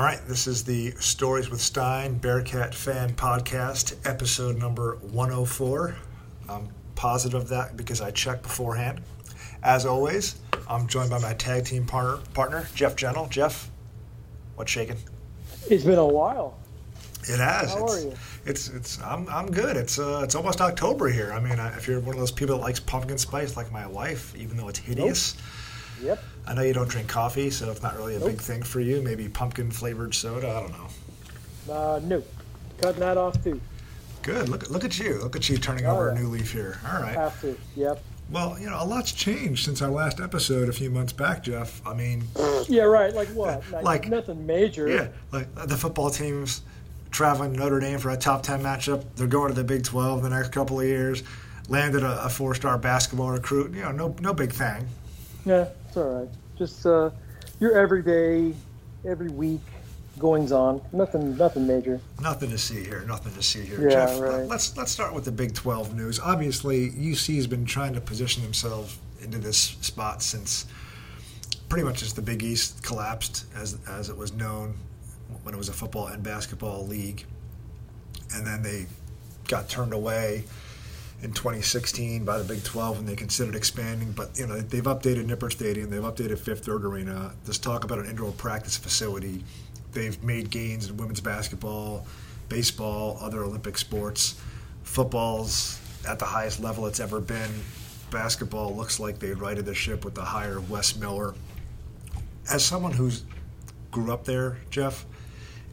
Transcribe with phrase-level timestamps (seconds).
[0.00, 5.94] All right, this is the Stories with Stein Bearcat Fan Podcast, episode number 104.
[6.48, 9.02] I'm positive of that because I checked beforehand.
[9.62, 10.36] As always,
[10.66, 13.26] I'm joined by my tag team partner, partner Jeff Gentle.
[13.26, 13.70] Jeff,
[14.54, 14.96] what's shaking?
[15.68, 16.56] It's been a while.
[17.24, 17.74] It has.
[17.74, 18.14] How it's, are you?
[18.46, 19.76] It's it's I'm I'm good.
[19.76, 21.30] It's uh it's almost October here.
[21.34, 23.86] I mean, I, if you're one of those people that likes pumpkin spice like my
[23.86, 25.36] wife, even though it's hideous.
[26.02, 26.22] Yep.
[26.46, 28.28] I know you don't drink coffee, so it's not really a Nope.
[28.30, 29.02] big thing for you.
[29.02, 30.48] Maybe pumpkin flavored soda.
[30.50, 31.74] I don't know.
[31.74, 32.22] Uh, no.
[32.80, 33.60] Cutting that off too.
[34.22, 34.48] Good.
[34.48, 35.18] Look look at you.
[35.18, 36.78] Look at you turning Oh, over a new leaf here.
[36.90, 37.14] All right.
[37.14, 37.56] Have to.
[37.76, 38.02] Yep.
[38.30, 41.84] Well, you know, a lot's changed since our last episode a few months back, Jeff.
[41.86, 42.24] I mean,
[42.68, 42.82] Yeah.
[42.84, 43.14] Right.
[43.14, 43.62] Like what?
[43.72, 44.88] Like, Like- nothing major.
[44.88, 46.62] yeah, like the football team's
[47.10, 49.04] traveling to Notre Dame for a top 10 matchup.
[49.16, 51.22] They're going to the Big 12 the next couple of years.
[51.68, 53.74] Landed a, a four-star basketball recruit.
[53.74, 54.86] You know, no no big thing.
[55.44, 55.68] Yeah.
[55.88, 56.28] It's all right.
[56.56, 57.10] Just uh,
[57.58, 58.54] your everyday,
[59.04, 59.60] every week
[60.18, 60.80] goings on.
[60.92, 61.36] Nothing.
[61.36, 62.00] Nothing major.
[62.20, 63.04] Nothing to see here.
[63.06, 63.82] Nothing to see here.
[63.82, 64.46] Yeah, Jeff, right.
[64.46, 66.20] let's let's start with the Big 12 news.
[66.20, 70.66] Obviously, UC has been trying to position themselves into this spot since
[71.68, 74.74] pretty much as the Big East collapsed, as as it was known
[75.42, 77.24] when it was a football and basketball league,
[78.34, 78.86] and then they
[79.48, 80.44] got turned away
[81.22, 84.12] in 2016 by the Big 12 when they considered expanding.
[84.12, 87.32] But you know they've updated Nippert Stadium, they've updated Fifth Third Arena.
[87.44, 89.44] There's talk about an indoor practice facility.
[89.92, 92.06] They've made gains in women's basketball,
[92.48, 94.40] baseball, other Olympic sports.
[94.82, 97.50] Football's at the highest level it's ever been.
[98.10, 101.34] Basketball looks like they righted the ship with the hire of Wes Miller.
[102.50, 103.24] As someone who's
[103.90, 105.06] grew up there, Jeff,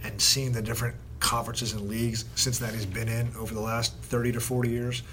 [0.03, 4.39] and seen the different conferences and leagues Cincinnati's been in over the last 30 to
[4.39, 5.03] 40 years,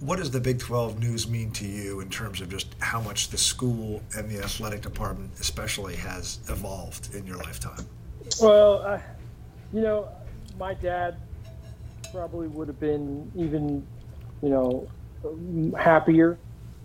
[0.00, 3.28] what does the Big 12 news mean to you in terms of just how much
[3.28, 7.86] the school and the athletic department, especially, has evolved in your lifetime?
[8.40, 9.02] Well,
[9.72, 10.08] you know,
[10.58, 11.16] my dad
[12.12, 13.86] probably would have been even,
[14.42, 14.88] you know,
[15.78, 16.38] happier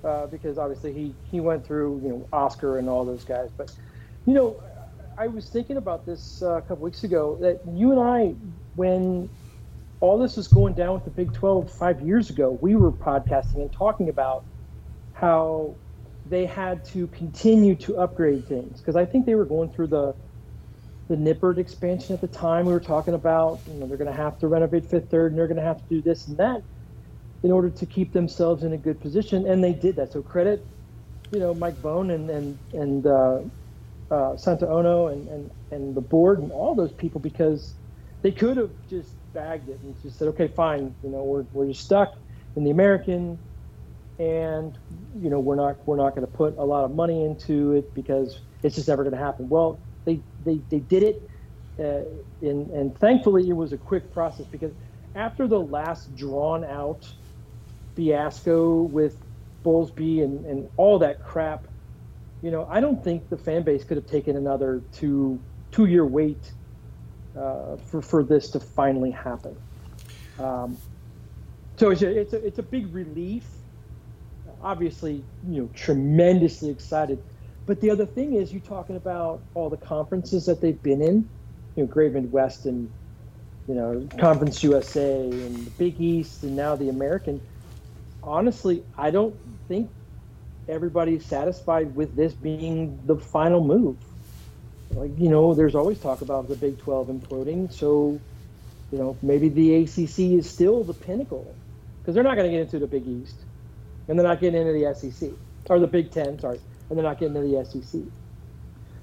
[0.03, 3.49] uh, because obviously he he went through you know Oscar and all those guys.
[3.55, 3.75] But
[4.25, 4.61] you know,
[5.17, 8.35] I was thinking about this uh, a couple weeks ago that you and I,
[8.75, 9.29] when
[10.01, 13.55] all this was going down with the Big 12 five years ago, we were podcasting
[13.55, 14.43] and talking about
[15.13, 15.77] how
[16.25, 20.13] they had to continue to upgrade things because I think they were going through the
[21.09, 22.65] the Nippert expansion at the time.
[22.65, 25.39] We were talking about, you know, they're going to have to renovate Fifth Third and
[25.39, 26.61] they're going to have to do this and that
[27.43, 30.11] in order to keep themselves in a good position, and they did that.
[30.11, 30.61] So credit,
[31.31, 33.39] you know, Mike Bohn and and and uh,
[34.11, 37.77] uh, Santa Ono and, and and the board and all those people because
[38.23, 41.67] they could have just bagged it and just said, okay, fine, you know, we're we're
[41.67, 42.09] just stuck
[42.55, 43.39] in the American,
[44.17, 44.75] and
[45.15, 47.93] you know, we're not we're not going to put a lot of money into it
[47.93, 49.47] because it's just never going to happen.
[49.47, 51.17] Well, they they, they did it,
[51.79, 52.01] uh,
[52.41, 54.73] and and thankfully it was a quick process because
[55.13, 57.05] after the last drawn out
[57.95, 59.17] fiasco with
[59.63, 61.67] Bowlesby and, and all that crap,
[62.41, 66.05] you know, I don't think the fan base could have taken another two two year
[66.05, 66.53] wait
[67.37, 69.55] uh, for for this to finally happen.
[70.39, 70.77] Um,
[71.77, 73.45] so it's a, it's a it's a big relief.
[74.61, 77.21] Obviously, you know, tremendously excited.
[77.65, 81.29] But the other thing is, you're talking about all the conferences that they've been in,
[81.75, 82.89] you know, Great Midwest and
[83.67, 87.41] you know, Conference USA and the Big East and now the American.
[88.23, 89.35] Honestly, I don't
[89.67, 89.89] think
[90.69, 93.97] everybody's satisfied with this being the final move.
[94.91, 97.71] Like, you know, there's always talk about the Big 12 imploding.
[97.71, 98.19] So,
[98.91, 101.53] you know, maybe the ACC is still the pinnacle
[102.01, 103.35] because they're not going to get into the Big East
[104.07, 105.29] and they're not getting into the SEC
[105.69, 106.59] or the Big 10, sorry,
[106.89, 108.01] and they're not getting into the SEC.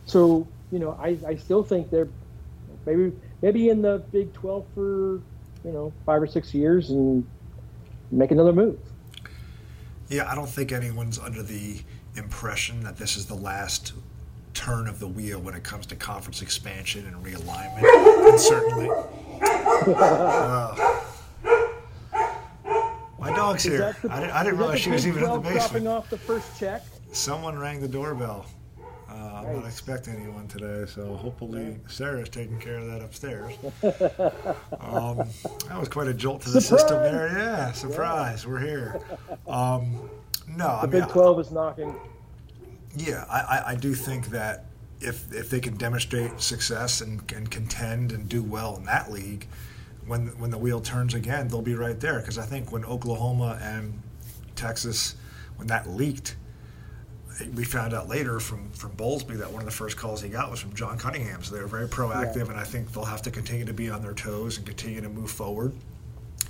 [0.06, 2.09] So, you know, I, I still think they're
[2.87, 3.12] maybe
[3.43, 5.20] maybe in the Big 12 for
[5.64, 7.26] you know five or six years and
[8.11, 8.79] make another move.
[10.09, 11.81] Yeah, I don't think anyone's under the
[12.17, 13.93] impression that this is the last
[14.55, 18.29] turn of the wheel when it comes to conference expansion and realignment.
[18.31, 18.89] and certainly.
[19.87, 21.01] Uh,
[23.19, 23.97] my dog's here.
[24.03, 25.89] the- I didn't, I didn't realize she was even in the 12 dropping basement.
[25.89, 26.83] off the first check.
[27.12, 28.47] Someone rang the doorbell.
[29.09, 33.53] Uh, I'm not expecting anyone today, so hopefully Sarah's taking care of that upstairs.
[34.81, 35.19] um,
[35.69, 37.29] that was quite a jolt to the system there.
[37.29, 39.00] Yeah, surprise, we're here.
[39.47, 40.11] Um,
[40.49, 41.95] no, I The mean, Big 12 is knocking.
[42.96, 44.67] Yeah, I, I, I do think that
[45.00, 49.46] if if they can demonstrate success and, and contend and do well in that league,
[50.06, 52.20] when when the wheel turns again, they'll be right there.
[52.20, 54.00] Because I think when Oklahoma and
[54.55, 55.17] Texas,
[55.56, 56.37] when that leaked,
[57.55, 60.50] we found out later from from Bowlesby that one of the first calls he got
[60.50, 61.43] was from John Cunningham.
[61.43, 62.52] So they were very proactive, yeah.
[62.52, 65.08] and I think they'll have to continue to be on their toes and continue to
[65.08, 65.73] move forward.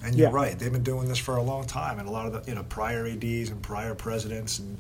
[0.03, 0.35] And you're yeah.
[0.35, 2.55] right; they've been doing this for a long time, and a lot of the you
[2.55, 4.79] know prior ads and prior presidents and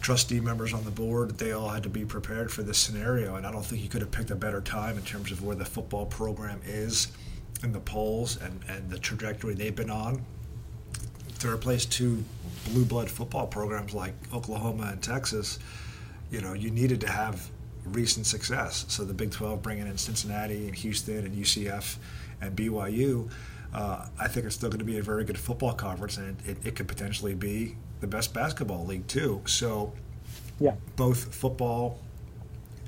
[0.00, 3.36] trustee members on the board, they all had to be prepared for this scenario.
[3.36, 5.56] And I don't think you could have picked a better time in terms of where
[5.56, 7.08] the football program is
[7.62, 10.24] in the polls and, and the trajectory they've been on
[11.40, 12.24] to replace two
[12.66, 15.58] blue blood football programs like Oklahoma and Texas,
[16.30, 17.48] you know, you needed to have
[17.84, 18.84] recent success.
[18.88, 21.96] So the Big 12 bringing in Cincinnati and Houston and UCF
[22.40, 23.30] and BYU,
[23.72, 26.50] uh, I think it's still going to be a very good football conference, and it,
[26.50, 29.42] it, it could potentially be the best basketball league too.
[29.46, 29.92] So,
[30.60, 31.98] yeah, both football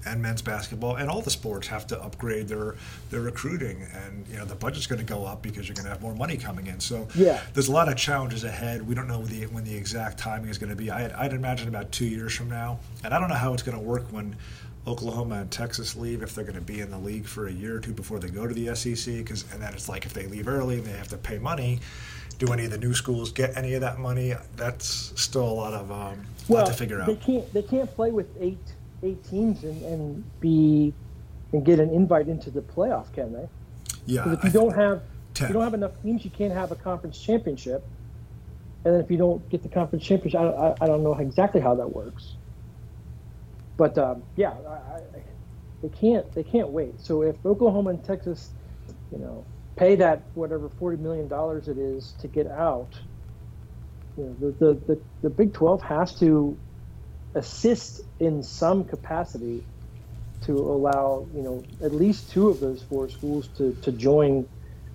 [0.06, 2.74] and men's basketball and all the sports have to upgrade their
[3.10, 3.86] their recruiting.
[3.92, 6.14] And you know the budget's going to go up because you're going to have more
[6.14, 6.80] money coming in.
[6.80, 7.40] So yeah.
[7.54, 8.86] there's a lot of challenges ahead.
[8.86, 10.90] We don't know when the, when the exact timing is going to be.
[10.90, 12.78] I'd, i'd imagine about two years from now.
[13.04, 14.36] And i don't know how it's going to work when
[14.86, 17.76] oklahoma and texas leave if they're going to be in the league for a year
[17.76, 20.26] or two before they go to the sec because and then it's like if they
[20.26, 21.78] leave early and they have to pay money
[22.40, 25.72] do any of the new schools get any of that money that's still a lot
[25.74, 28.58] of um, well, lot to figure out they can't they can't play with eight
[29.02, 30.92] eight teams and, and be
[31.52, 33.48] and get an invite into the playoff, can they?
[34.06, 34.32] Yeah.
[34.32, 35.02] if you I don't have
[35.34, 37.84] if you don't have enough teams, you can't have a conference championship.
[38.84, 41.60] And then if you don't get the conference championship, I, I, I don't know exactly
[41.60, 42.34] how that works.
[43.76, 45.02] But um, yeah, I, I,
[45.82, 47.00] they can't they can't wait.
[47.00, 48.50] So if Oklahoma and Texas,
[49.12, 49.44] you know,
[49.80, 53.00] pay that whatever forty million dollars it is to get out,
[54.16, 56.56] you know, the, the, the, the Big Twelve has to
[57.34, 59.64] assist in some capacity
[60.42, 64.46] to allow you know at least two of those four schools to, to join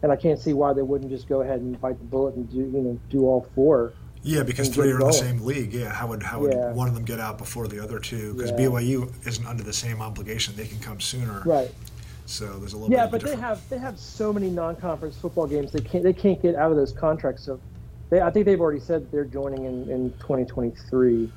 [0.04, 2.50] and I can't see why they wouldn't just go ahead and bite the bullet and
[2.52, 3.94] do you know do all four.
[4.22, 5.74] Yeah, because three are in the same league.
[5.74, 6.72] Yeah, how would how would yeah.
[6.74, 8.34] one of them get out before the other two?
[8.34, 8.58] Because yeah.
[8.58, 11.42] BYU isn't under the same obligation; they can come sooner.
[11.46, 11.72] Right.
[12.26, 12.92] So there's a little.
[12.92, 16.42] Yeah, but they have they have so many non-conference football games they can't they can't
[16.42, 17.44] get out of those contracts.
[17.44, 17.60] So,
[18.10, 21.32] they I think they've already said they're joining in in 2023.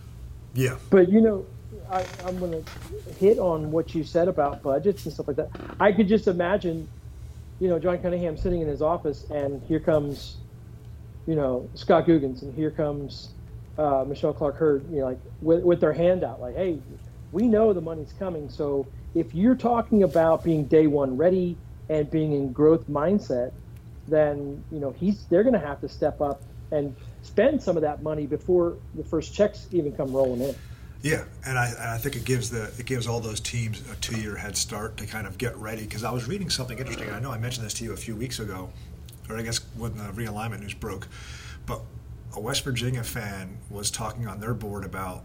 [0.54, 0.76] Yeah.
[0.90, 1.46] But you know,
[1.90, 5.50] I, I'm going to hit on what you said about budgets and stuff like that.
[5.80, 6.88] I could just imagine,
[7.60, 10.36] you know, John Cunningham sitting in his office, and here comes,
[11.26, 13.30] you know, Scott Googins, and here comes
[13.78, 16.80] uh, Michelle Clark Heard, you know, like with, with their hand out, like, hey,
[17.32, 18.48] we know the money's coming.
[18.48, 21.56] So if you're talking about being day one ready
[21.88, 23.52] and being in growth mindset,
[24.06, 27.82] then you know he's they're going to have to step up and spend some of
[27.82, 30.54] that money before the first checks even come rolling in.
[31.02, 33.96] Yeah, and I, and I think it gives the it gives all those teams a
[33.96, 35.82] two year head start to kind of get ready.
[35.82, 37.10] Because I was reading something interesting.
[37.10, 38.70] I know I mentioned this to you a few weeks ago,
[39.28, 41.06] or I guess when the realignment news broke.
[41.66, 41.80] But
[42.34, 45.22] a West Virginia fan was talking on their board about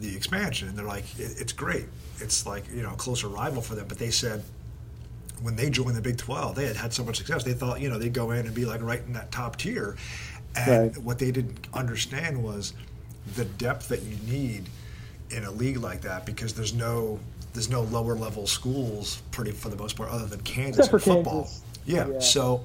[0.00, 1.86] the expansion, and they're like, it, "It's great.
[2.18, 4.42] It's like you know a closer rival for them." But they said
[5.42, 7.44] when they joined the Big 12, they had had so much success.
[7.44, 9.96] They thought you know they'd go in and be like right in that top tier,
[10.54, 11.02] and right.
[11.02, 12.72] what they didn't understand was
[13.34, 14.68] the depth that you need
[15.30, 17.18] in a league like that because there's no
[17.52, 21.44] there's no lower level schools pretty for the most part other than Kansas football.
[21.44, 21.62] Kansas.
[21.84, 22.08] Yeah.
[22.08, 22.18] yeah.
[22.20, 22.64] So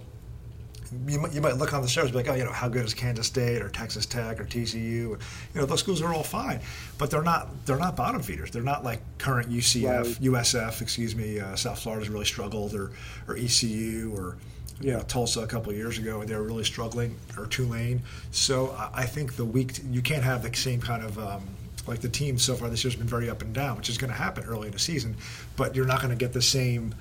[1.07, 2.93] you might, you might look on the be like, oh, you know, how good is
[2.93, 4.75] Kansas State or Texas Tech or TCU?
[4.81, 5.17] You
[5.55, 6.59] know, those schools are all fine,
[6.97, 8.51] but they're not they're not bottom feeders.
[8.51, 10.21] They're not like current UCF, right.
[10.21, 11.39] USF, excuse me.
[11.39, 12.91] Uh, South Florida's really struggled, or
[13.27, 14.37] or ECU, or
[14.81, 18.01] you know, Tulsa a couple of years ago, and they were really struggling, or Tulane.
[18.31, 21.47] So I think the week you can't have the same kind of um,
[21.87, 23.97] like the team so far this year has been very up and down, which is
[23.97, 25.15] going to happen early in the season,
[25.55, 26.93] but you're not going to get the same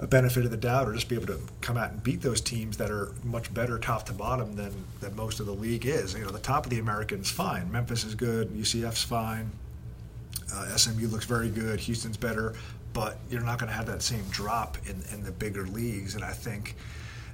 [0.00, 2.40] uh, benefit of the doubt or just be able to come out and beat those
[2.40, 6.14] teams that are much better top to bottom than, than most of the league is.
[6.14, 7.70] You know, the top of the Americans fine.
[7.70, 8.50] Memphis is good.
[8.50, 9.50] UCF's fine.
[10.52, 11.80] Uh, SMU looks very good.
[11.80, 12.54] Houston's better,
[12.92, 16.14] but you're not going to have that same drop in, in the bigger leagues.
[16.14, 16.76] And I think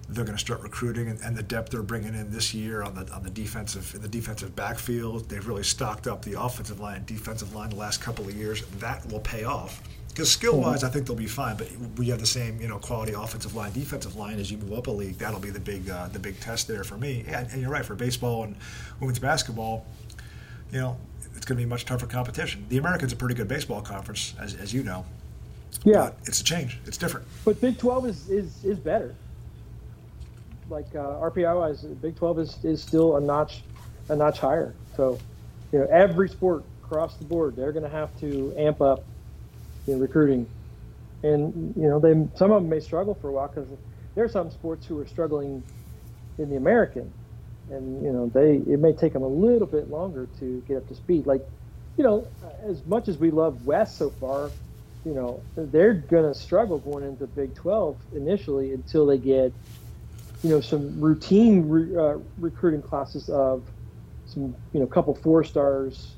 [0.09, 2.95] they're going to start recruiting and, and, the depth they're bringing in this year on
[2.95, 5.29] the on the defensive in the defensive backfield.
[5.29, 8.63] They've really stocked up the offensive line defensive line the last couple of years.
[8.81, 9.83] That will pay off.
[10.15, 10.87] Because skill wise, mm-hmm.
[10.87, 11.57] I think they'll be fine.
[11.57, 14.79] But we have the same, you know, quality offensive line, defensive line as you move
[14.79, 15.19] up a league.
[15.19, 17.25] That'll be the big, uh, the big test there for me.
[17.27, 18.55] And, and you're right for baseball and
[19.01, 19.85] women's basketball.
[20.71, 20.97] You know,
[21.35, 22.65] it's going to be much tougher competition.
[22.69, 25.05] The Americans a pretty good baseball conference, as, as you know.
[25.85, 26.79] Yeah, but it's a change.
[26.87, 27.27] It's different.
[27.45, 29.17] But Big Twelve is is, is better
[30.71, 33.63] like uh, RPI wise, Big 12 is, is still a notch
[34.09, 34.75] a notch higher.
[34.97, 35.19] So,
[35.73, 39.05] you know, every sport across the board, they're going to have to amp up
[39.87, 40.47] in recruiting,
[41.23, 43.69] and you know, they some of them may struggle for a while because
[44.15, 45.63] there are some sports who are struggling
[46.39, 47.13] in the American,
[47.71, 50.89] and you know, they it may take them a little bit longer to get up
[50.89, 51.27] to speed.
[51.27, 51.47] Like
[51.97, 52.27] you know,
[52.65, 54.51] as much as we love West so far,
[55.05, 59.53] you know, they're to struggle going into Big 12 initially until they get,
[60.43, 63.63] you know, some routine re, uh, recruiting classes of
[64.27, 66.15] some, you know, couple four stars,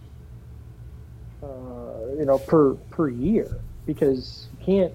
[1.46, 4.92] Uh, you know, per per year because you can't,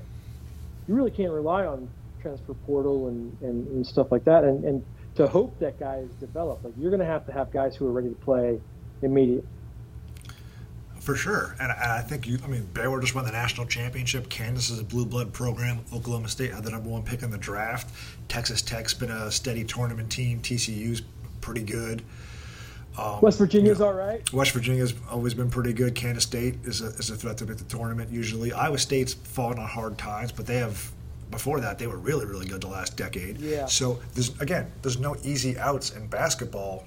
[0.88, 1.88] you really can't rely on
[2.22, 4.44] transfer portal and, and, and stuff like that.
[4.44, 7.76] And, and to hope that guys develop, like you're going to have to have guys
[7.76, 8.60] who are ready to play
[9.02, 9.48] immediately.
[11.00, 12.38] For sure, and, and I think you.
[12.44, 14.30] I mean, Baylor just won the national championship.
[14.30, 15.80] Kansas is a blue blood program.
[15.92, 17.92] Oklahoma State had the number one pick in the draft.
[18.28, 20.42] Texas Tech's been a steady tournament team.
[20.42, 21.02] TCU's
[21.40, 22.04] pretty good.
[23.02, 24.34] Um, West Virginia's you know, all right.
[24.34, 25.96] West Virginia's always been pretty good.
[25.96, 28.54] Kansas State is a, is a threat to make the tournament usually.
[28.54, 30.92] Iowa State's fallen on hard times, but they have
[31.32, 33.40] before that they were really really good the last decade.
[33.40, 33.66] Yeah.
[33.66, 36.86] So there's again there's no easy outs in basketball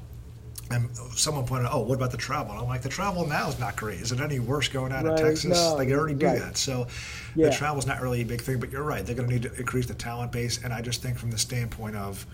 [0.71, 2.53] and someone pointed out, oh, what about the travel?
[2.53, 4.01] And I'm like, the travel now is not great.
[4.01, 5.53] Is it any worse going out right, of Texas?
[5.53, 6.39] No, they already do right.
[6.39, 6.57] that.
[6.57, 6.87] So
[7.35, 7.49] yeah.
[7.49, 9.05] the travel is not really a big thing, but you're right.
[9.05, 10.65] They're going to need to increase the talent base.
[10.65, 12.27] And I just think from the standpoint of,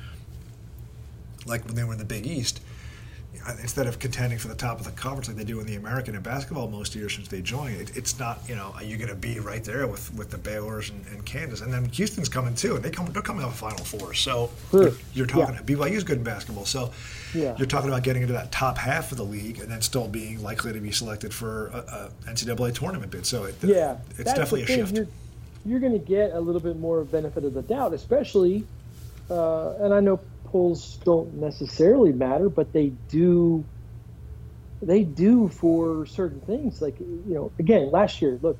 [1.44, 2.60] like when they were in the Big East,
[3.60, 6.14] instead of contending for the top of the conference like they do in the American
[6.14, 9.08] in basketball most years since they joined, it, it's not you know are you going
[9.08, 12.54] to be right there with, with the Baylor's and, and, Kansas, and then Houston's coming
[12.54, 15.62] too, and they come they're coming off a Final Four, so you're, you're, talking yeah.
[15.62, 16.92] BYU's good in basketball, so
[17.34, 17.54] yeah.
[17.56, 20.42] you're talking about getting into that top half of the league and then still being
[20.42, 23.26] likely to be selected for a, a NCAA tournament bid.
[23.26, 24.96] So it, yeah, it's definitely a shift.
[24.96, 25.06] You're,
[25.64, 28.64] you're going to get a little bit more benefit of the doubt, especially,
[29.30, 30.20] uh, and I know
[30.50, 33.64] polls don't necessarily matter, but they do.
[34.82, 36.80] They do for certain things.
[36.80, 38.58] Like you know, again, last year, look,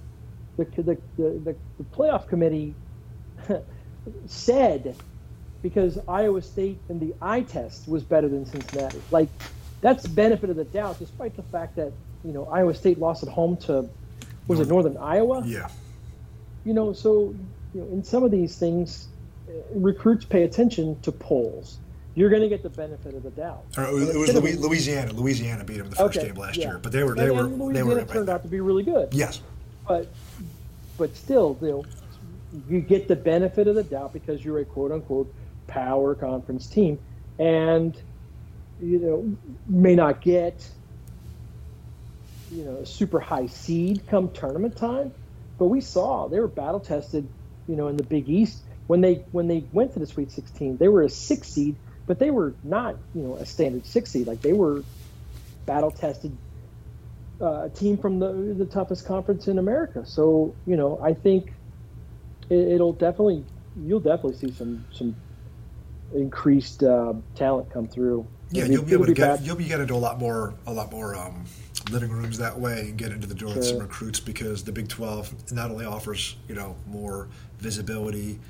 [0.57, 2.75] the the the, the playoff committee
[4.27, 4.97] said
[5.63, 9.01] because Iowa State in the eye test was better than Cincinnati.
[9.11, 9.29] Like
[9.81, 11.93] that's benefit of the doubt, despite the fact that
[12.25, 13.89] you know Iowa State lost at home to
[14.47, 15.43] was it Northern Iowa?
[15.47, 15.69] Yeah.
[16.65, 17.35] You know, so
[17.75, 19.07] you know, in some of these things,
[19.73, 21.79] recruits pay attention to polls.
[22.15, 23.65] You're going to get the benefit of the doubt.
[23.79, 25.13] Uh, it was, it was Louis, Louisiana.
[25.13, 26.69] Louisiana beat them the first okay, game last yeah.
[26.69, 28.83] year, but they were they and, were and they were turned out to be really
[28.83, 29.09] good.
[29.13, 29.41] Yes,
[29.87, 30.09] but
[30.99, 31.85] but still, you know,
[32.69, 35.33] you get the benefit of the doubt because you're a quote unquote
[35.69, 36.99] power conference team,
[37.39, 37.97] and
[38.83, 39.37] you know
[39.69, 40.69] may not get
[42.51, 45.13] you know a super high seed come tournament time,
[45.59, 47.29] but we saw they were battle tested,
[47.69, 50.79] you know, in the Big East when they when they went to the Sweet 16,
[50.79, 51.77] they were a six seed,
[52.09, 54.27] but they were not you know a standard six seed.
[54.27, 54.83] Like they were
[55.65, 56.37] battle tested
[57.41, 60.05] uh, team from the the toughest conference in America.
[60.05, 61.53] So you know I think
[62.49, 63.45] it, will definitely
[63.81, 65.15] you'll definitely see some some
[66.13, 68.27] increased uh, talent come through.
[68.51, 69.47] Yeah, you'll be able to get bad.
[69.47, 71.45] you'll be getting into a lot more a lot more um,
[71.93, 73.59] living rooms that way and get into the door sure.
[73.59, 77.29] with some recruits because the Big 12 not only offers you know more
[77.61, 78.41] visibility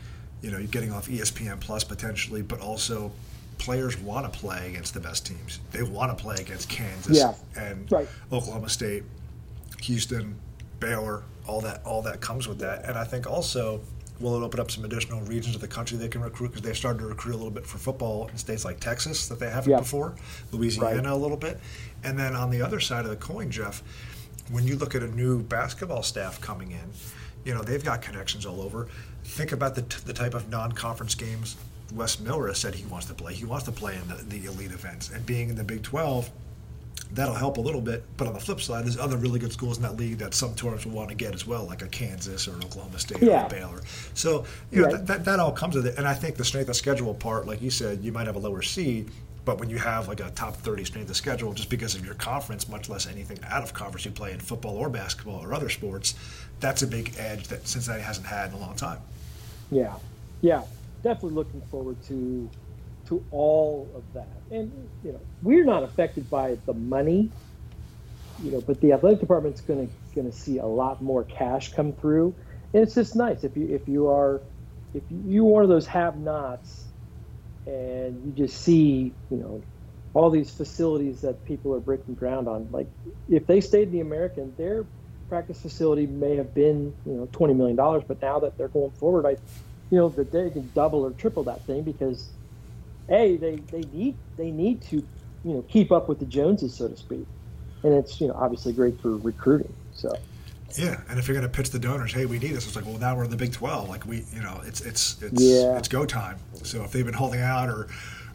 [0.42, 3.12] you know, you're getting off ESPN Plus potentially, but also
[3.58, 5.60] players want to play against the best teams.
[5.70, 7.34] They want to play against Kansas yeah.
[7.56, 8.08] and right.
[8.32, 9.04] Oklahoma State,
[9.82, 10.34] Houston,
[10.80, 12.84] Baylor, all that all that comes with that.
[12.86, 13.80] And I think also
[14.18, 16.76] will it open up some additional regions of the country they can recruit because they've
[16.76, 19.70] started to recruit a little bit for football in states like Texas that they haven't
[19.70, 19.78] yeah.
[19.78, 20.14] before,
[20.52, 21.06] Louisiana right.
[21.06, 21.58] a little bit.
[22.04, 23.82] And then on the other side of the coin, Jeff,
[24.50, 26.90] when you look at a new basketball staff coming in,
[27.44, 28.88] you know, they've got connections all over
[29.22, 31.56] think about the, t- the type of non-conference games
[31.92, 33.34] Wes Miller has said he wants to play.
[33.34, 36.30] He wants to play in the, the elite events, and being in the Big 12,
[37.12, 38.04] that'll help a little bit.
[38.16, 40.54] But on the flip side, there's other really good schools in that league that some
[40.54, 43.42] tournaments will want to get as well, like a Kansas or an Oklahoma State yeah.
[43.42, 43.80] or a Baylor.
[44.14, 44.92] So you know right.
[44.98, 45.98] that, that, that all comes with it.
[45.98, 48.40] And I think the strength of schedule part, like you said, you might have a
[48.40, 49.10] lower seed.
[49.44, 52.14] But when you have like a top 30 strength of schedule, just because of your
[52.14, 55.70] conference, much less anything out of conference you play in football or basketball or other
[55.70, 56.14] sports,
[56.60, 58.98] that's a big edge that Cincinnati hasn't had in a long time.
[59.70, 59.94] Yeah,
[60.40, 60.62] yeah,
[61.02, 62.48] definitely looking forward to
[63.08, 64.28] to all of that.
[64.50, 64.70] And
[65.04, 67.30] you know, we're not affected by the money,
[68.42, 71.72] you know, but the athletic department's going to going to see a lot more cash
[71.72, 72.34] come through,
[72.72, 74.40] and it's just nice if you if you are
[74.92, 76.84] if you're one of those have-nots,
[77.66, 79.62] and you just see you know
[80.12, 82.68] all these facilities that people are breaking ground on.
[82.72, 82.88] Like
[83.28, 84.84] if they stayed in the American, their
[85.30, 88.90] practice facility may have been you know twenty million dollars, but now that they're going
[88.90, 89.36] forward, I
[89.90, 92.28] you know that they can double or triple that thing because
[93.08, 95.06] a they they need they need to you
[95.54, 97.26] know keep up with the Joneses so to speak,
[97.82, 99.72] and it's you know obviously great for recruiting.
[99.94, 100.12] So.
[100.76, 102.64] Yeah, and if you're going to pitch the donors, hey, we need this.
[102.64, 103.88] It's like, well, now we're in the Big 12.
[103.88, 105.76] Like we, you know, it's it's it's yeah.
[105.76, 106.38] it's go time.
[106.62, 107.88] So if they've been holding out or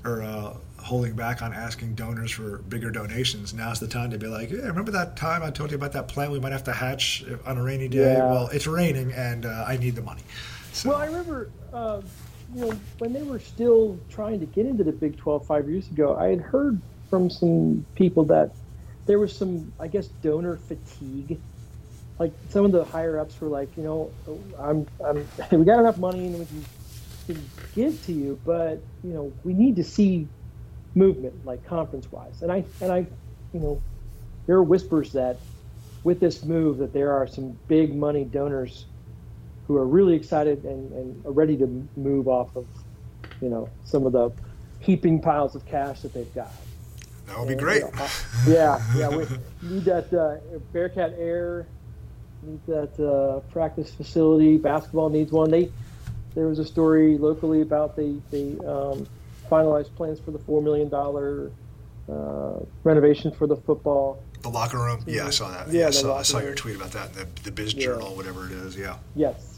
[0.03, 0.53] or uh,
[0.85, 3.55] holding back on asking donors for bigger donations.
[3.55, 6.07] Now's the time to be like, yeah, remember that time I told you about that
[6.07, 8.13] plant we might have to hatch on a rainy day?
[8.13, 8.31] Yeah.
[8.31, 10.21] Well, it's raining and uh, I need the money.
[10.73, 12.01] So, Well, I remember, uh,
[12.53, 15.89] you know, when they were still trying to get into the Big 12 five years
[15.89, 18.51] ago, I had heard from some people that
[19.07, 21.39] there was some, I guess, donor fatigue.
[22.19, 24.11] Like some of the higher ups were like, you know,
[24.59, 25.27] I'm, I'm,
[25.59, 26.65] we got enough money and we can,
[27.25, 30.27] can give to you, but you know, we need to see
[30.95, 32.41] movement, like conference wise.
[32.41, 33.05] And I, and I,
[33.53, 33.81] you know,
[34.47, 35.37] there are whispers that
[36.03, 38.85] with this move that there are some big money donors
[39.67, 42.67] who are really excited and, and are ready to move off of,
[43.41, 44.31] you know, some of the
[44.79, 46.51] heaping piles of cash that they've got.
[47.25, 47.81] that would be great.
[47.81, 48.09] you know, uh,
[48.47, 49.09] yeah, yeah.
[49.09, 49.25] We
[49.63, 50.37] need that uh,
[50.71, 51.65] Bearcat Air,
[52.43, 54.57] need that uh, practice facility.
[54.57, 55.49] Basketball needs one.
[55.49, 55.71] They
[56.35, 59.07] there was a story locally about the the um,
[59.49, 61.51] finalized plans for the four million dollar
[62.09, 64.21] uh, renovation for the football.
[64.41, 65.03] the locker room.
[65.07, 65.67] Yeah, I saw that.
[65.71, 67.85] Yeah, Yeah, I saw, I saw your tweet about that in the, the Biz Yeah.
[67.85, 68.77] Journal, whatever it is.
[68.77, 68.97] Yeah.
[69.15, 69.57] Yes.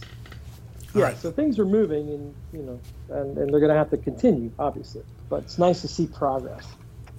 [0.95, 1.17] All Yeah, right.
[1.17, 2.79] so things are moving, and you know,
[3.09, 5.03] and, and they're going to have to continue, obviously.
[5.29, 6.65] But it's nice to see progress.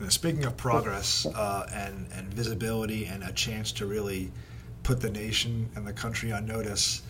[0.01, 4.31] Uh, Speaking of progress uh, and and visibility and a chance to really
[4.85, 7.03] put the nation and the country on notice,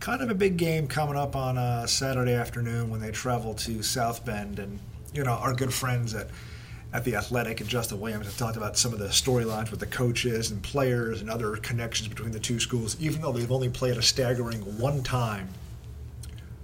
[0.00, 3.82] kind of a big game coming up on uh, Saturday afternoon when they travel to
[3.82, 4.78] South Bend, and
[5.12, 6.28] you know our good friends at
[6.92, 9.86] at the Athletic and Justin Williams have talked about some of the storylines with the
[9.86, 13.96] coaches and players and other connections between the two schools, even though they've only played
[13.96, 15.48] a staggering one time.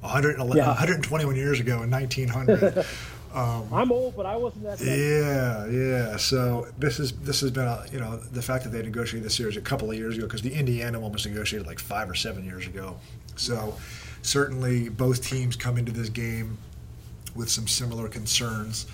[0.03, 0.69] 111, Yeah.
[0.69, 2.87] 121 years ago in 1900.
[3.35, 4.81] um, I'm old, but I wasn't that.
[4.81, 6.17] yeah, yeah.
[6.17, 9.37] So this is this has been a you know the fact that they negotiated this
[9.37, 12.15] series a couple of years ago because the Indiana one was negotiated like five or
[12.15, 12.97] seven years ago.
[13.37, 13.77] So
[14.23, 16.59] certainly both teams come into this game
[17.35, 18.87] with some similar concerns.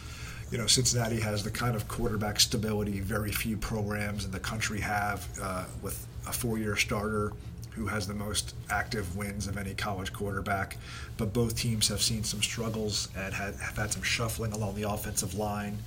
[0.50, 4.80] You know, Cincinnati has the kind of quarterback stability very few programs in the country
[4.80, 7.32] have, uh, with a four-year starter
[7.76, 10.78] who has the most active wins of any college quarterback.
[11.16, 14.88] But both teams have seen some struggles and had, have had some shuffling along the
[14.88, 15.78] offensive line.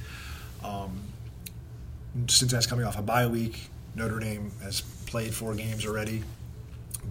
[0.64, 1.02] Um,
[2.28, 3.70] Cincinnati's coming off a bye week.
[3.96, 6.24] Notre Dame has played four games already.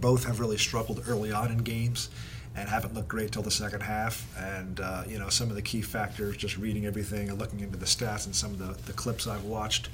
[0.01, 2.09] Both have really struggled early on in games
[2.57, 4.27] and haven't looked great till the second half.
[4.39, 7.77] And uh, you know some of the key factors, just reading everything and looking into
[7.77, 9.89] the stats and some of the, the clips I've watched.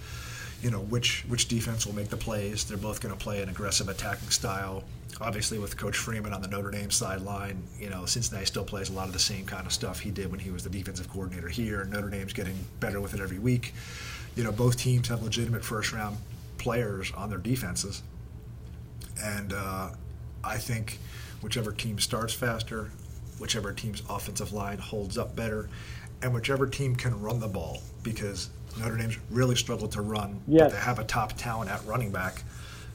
[0.64, 2.64] You know which which defense will make the plays.
[2.64, 4.83] They're both going to play an aggressive attacking style.
[5.20, 8.94] Obviously, with Coach Freeman on the Notre Dame sideline, you know Cincinnati still plays a
[8.94, 11.50] lot of the same kind of stuff he did when he was the defensive coordinator
[11.50, 11.85] here.
[11.85, 13.74] Notre Dame's getting better with it every week.
[14.37, 16.16] You know both teams have legitimate first round
[16.57, 18.03] players on their defenses,
[19.22, 19.90] and uh,
[20.42, 20.98] I think
[21.42, 22.90] whichever team starts faster,
[23.38, 25.68] whichever team's offensive line holds up better,
[26.22, 28.48] and whichever team can run the ball, because
[28.79, 30.63] Notre Dame's really struggled to run, Yes.
[30.65, 32.43] but they have a top talent at running back,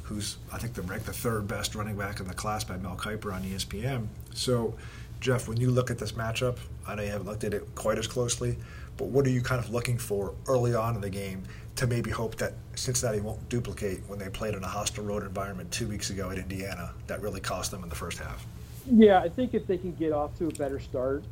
[0.03, 2.95] who's I think they're ranked the third best running back in the class by Mel
[2.97, 4.07] Kiper on ESPN.
[4.33, 4.73] So,
[5.19, 7.97] Jeff, when you look at this matchup, I know you haven't looked at it quite
[7.97, 8.57] as closely,
[8.97, 11.43] but what are you kind of looking for early on in the game
[11.75, 15.71] to maybe hope that Cincinnati won't duplicate when they played in a hostile road environment
[15.71, 18.45] two weeks ago at Indiana that really cost them in the first half?
[18.85, 21.23] Yeah, I think if they can get off to a better start,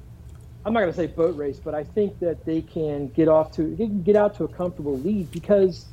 [0.67, 3.53] I'm not going to say boat race, but I think that they can get off
[3.53, 5.85] to they can get out to a comfortable lead because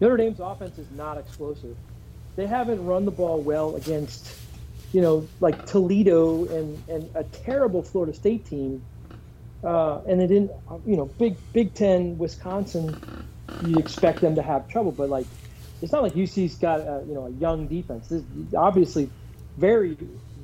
[0.00, 1.76] Notre Dame's offense is not explosive.
[2.36, 4.32] They haven't run the ball well against,
[4.92, 8.84] you know, like Toledo and and a terrible Florida State team,
[9.64, 10.52] uh, and they didn't,
[10.86, 13.02] you know, Big Big Ten Wisconsin.
[13.66, 15.26] You expect them to have trouble, but like,
[15.82, 18.06] it's not like UC's got a, you know a young defense.
[18.06, 18.22] This
[18.54, 19.10] obviously
[19.56, 19.98] very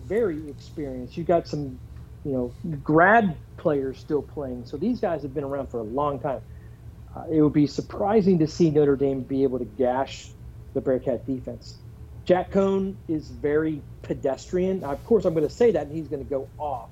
[0.07, 1.17] very experienced.
[1.17, 1.79] You've got some,
[2.27, 4.65] you know, grad players still playing.
[4.65, 6.41] So these guys have been around for a long time.
[7.15, 10.29] Uh, it would be surprising to see Notre Dame be able to gash
[10.75, 11.79] the Bearcat defense.
[12.25, 14.81] Jack Coan is very pedestrian.
[14.81, 16.91] Now, of course, I'm going to say that, and he's going to go off,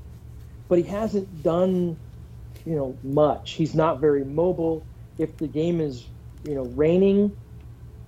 [0.69, 1.99] but he hasn't done,
[2.65, 3.53] you know, much.
[3.53, 4.87] He's not very mobile.
[5.19, 6.07] If the game is,
[6.45, 7.37] you know, raining,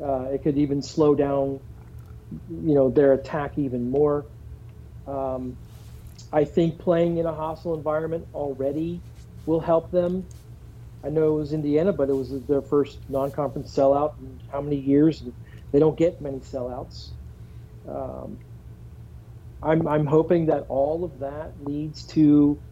[0.00, 1.58] uh, it could even slow down,
[2.48, 4.26] you know, their attack even more.
[5.08, 5.56] Um,
[6.32, 9.02] I think playing in a hostile environment already
[9.46, 10.28] will help them.
[11.04, 14.76] I know it was Indiana, but it was their first non-conference sellout in how many
[14.76, 15.22] years?
[15.72, 17.12] They don't get many sellouts.
[17.88, 18.38] Um,
[19.62, 22.62] I'm I'm hoping that all of that leads to,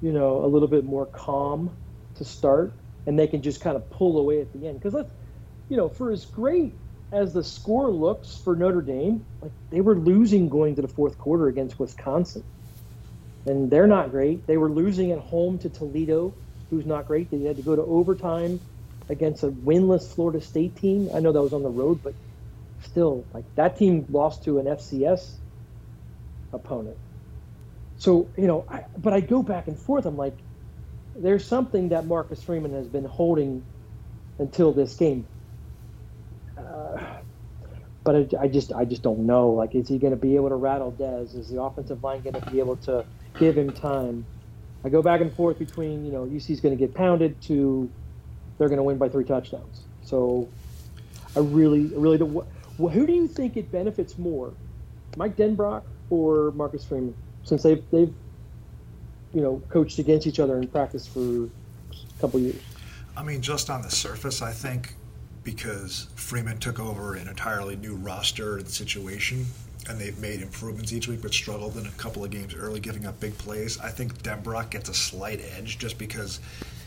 [0.00, 1.76] you know, a little bit more calm
[2.16, 4.78] to start, and they can just kind of pull away at the end.
[4.78, 5.10] Because let's,
[5.68, 6.78] you know, for as great
[7.10, 11.18] as the score looks for Notre Dame, like they were losing going to the fourth
[11.18, 12.44] quarter against Wisconsin.
[13.46, 14.46] And they're not great.
[14.46, 16.34] They were losing at home to Toledo.
[16.70, 17.30] who's not great.
[17.30, 18.60] They had to go to overtime
[19.08, 21.08] against a winless Florida State team.
[21.14, 22.14] I know that was on the road, but
[22.82, 25.30] still, like that team lost to an FCS
[26.52, 26.98] opponent.
[27.96, 30.04] So you know, I, but I go back and forth.
[30.04, 30.36] I'm like,
[31.16, 33.64] there's something that Marcus Freeman has been holding
[34.38, 35.26] until this game.
[36.58, 37.18] Uh,
[38.04, 39.50] but I, I, just I just don't know.
[39.50, 41.36] Like, is he going to be able to rattle Dez?
[41.36, 43.04] Is the offensive line going to be able to
[43.38, 44.24] give him time?
[44.84, 47.90] I go back and forth between you know UC's going to get pounded to
[48.56, 49.82] they're going to win by three touchdowns.
[50.02, 50.48] So
[51.36, 52.46] I really really don't.
[52.78, 54.52] Who do you think it benefits more,
[55.16, 57.14] Mike Denbrock or Marcus Freeman?
[57.42, 58.14] Since they've they've
[59.34, 62.60] you know coached against each other in practice for a couple years.
[63.16, 64.94] I mean, just on the surface, I think
[65.54, 69.46] because Freeman took over an entirely new roster and situation,
[69.88, 73.06] and they've made improvements each week, but struggled in a couple of games early, giving
[73.06, 73.80] up big plays.
[73.80, 76.40] I think Denbrock gets a slight edge just because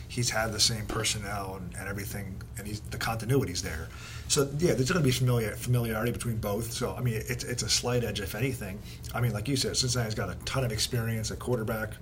[0.10, 3.90] he's had the same personnel and, and everything, and he's the continuity's there.
[4.28, 6.72] So yeah, there's going to be familiar, familiarity between both.
[6.72, 8.78] So I mean, it's it's a slight edge if anything.
[9.16, 11.94] I mean, like you said, Cincinnati's got a ton of experience at quarterback,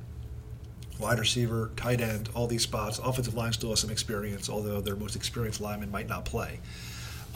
[1.00, 3.00] wide receiver, tight end, all these spots.
[3.00, 6.60] Offensive line still has some experience, although their most experienced lineman might not play.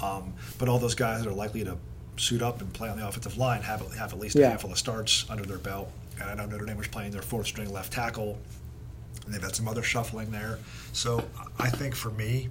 [0.02, 1.78] Um, but all those guys that are likely to
[2.18, 4.48] suit up and play on the offensive line have have at least yeah.
[4.48, 5.90] a handful of starts under their belt.
[6.20, 8.38] And I know Notre Dame was playing their fourth string left tackle
[9.26, 10.60] and they've had some other shuffling there.
[10.92, 11.24] So
[11.60, 12.50] I think for me,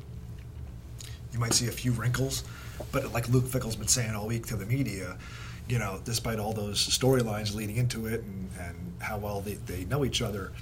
[1.33, 2.45] you might see a few wrinkles,
[2.91, 5.17] but like Luke Fickell's been saying all week to the media,
[5.69, 9.85] you know, despite all those storylines leading into it and, and how well they, they
[9.85, 10.53] know each other,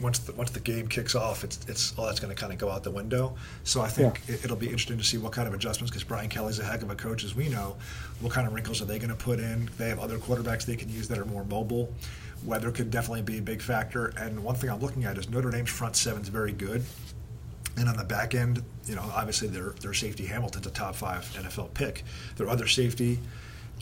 [0.00, 2.58] once the, once the game kicks off, it's, it's all that's going to kind of
[2.58, 3.34] go out the window.
[3.64, 4.36] So I think yeah.
[4.36, 6.82] it, will be interesting to see what kind of adjustments, because Brian Kelly's a heck
[6.82, 7.76] of a coach, as we know.
[8.20, 9.68] What kind of wrinkles are they going to put in?
[9.78, 11.92] They have other quarterbacks they can use that are more mobile.
[12.44, 14.12] Weather could definitely be a big factor.
[14.18, 16.84] And one thing I'm looking at is Notre Dame's front seven is very good.
[17.76, 21.24] And on the back end, you know, obviously their their safety Hamilton's a top five
[21.36, 22.04] NFL pick.
[22.36, 23.20] Their other safety,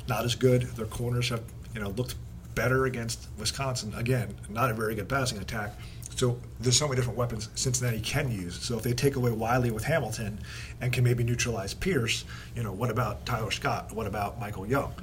[0.08, 0.62] not as good.
[0.62, 1.42] Their corners have
[1.74, 2.14] you know looked
[2.54, 3.94] better against Wisconsin.
[3.94, 5.74] Again, not a very good passing attack.
[6.16, 8.56] So there's so many different weapons Cincinnati can use.
[8.56, 10.40] So if they take away Wiley with Hamilton
[10.80, 12.24] and can maybe neutralize Pierce,
[12.54, 13.92] you know, what about Tyler Scott?
[13.92, 14.94] What about Michael Young?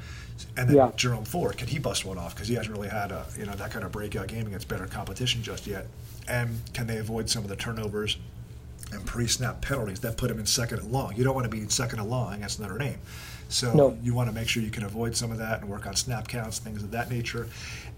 [0.58, 0.92] And then yeah.
[0.96, 2.34] Jerome Ford, can he bust one off?
[2.34, 4.88] Because he hasn't really had a you know that kind of breakout game against better
[4.88, 5.86] competition just yet.
[6.28, 8.18] And can they avoid some of the turnovers
[8.92, 11.16] and pre-snap penalties that put him in second and long?
[11.16, 12.98] You don't want to be second and long against Notre Dame.
[13.54, 13.98] So no.
[14.02, 16.28] you want to make sure you can avoid some of that and work on snap
[16.28, 17.48] counts, things of that nature.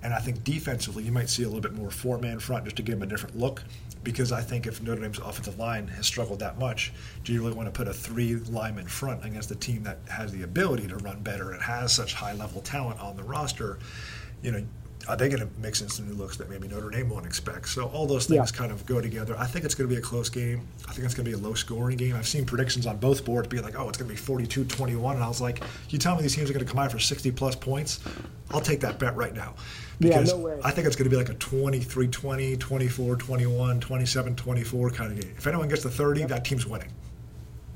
[0.04, 2.84] And I think defensively, you might see a little bit more four-man front just to
[2.84, 3.64] give them a different look
[4.04, 6.92] because I think if Notre Dame's offensive line has struggled that much,
[7.24, 10.32] do you really want to put a three lineman front against a team that has
[10.32, 13.80] the ability to run better and has such high level talent on the roster?
[14.44, 14.66] You know,
[15.08, 17.70] are they going to mix in some new looks that maybe Notre Dame won't expect?
[17.70, 18.58] So all those things yeah.
[18.58, 19.36] kind of go together.
[19.38, 20.68] I think it's going to be a close game.
[20.88, 22.16] I think it's going to be a low scoring game.
[22.16, 25.16] I've seen predictions on both boards being like, oh, it's going to be 42 21.
[25.16, 27.00] And I was like, you tell me these teams are going to come out for
[27.00, 28.00] 60 plus points?
[28.52, 29.56] I'll take that bet right now.
[30.00, 33.80] Because yeah, no I think it's going to be like a 23 20, 24 21,
[33.80, 35.34] 27 24 kind of game.
[35.38, 36.30] If anyone gets to 30, yep.
[36.30, 36.90] that team's winning.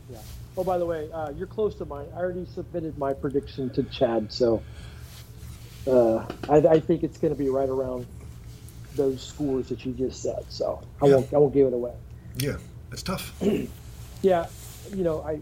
[0.10, 0.18] Yeah.
[0.58, 2.08] Oh, by the way, uh, you're close to mine.
[2.14, 4.62] I already submitted my prediction to Chad, so
[5.88, 8.06] uh, I, I, think it's going to be right around
[8.96, 10.44] those scores that you just said.
[10.50, 11.16] So I yeah.
[11.16, 11.94] won't I won't give it away.
[12.38, 12.58] Yeah,
[12.92, 13.34] it's tough.
[14.22, 14.48] yeah,
[14.94, 15.40] you know I,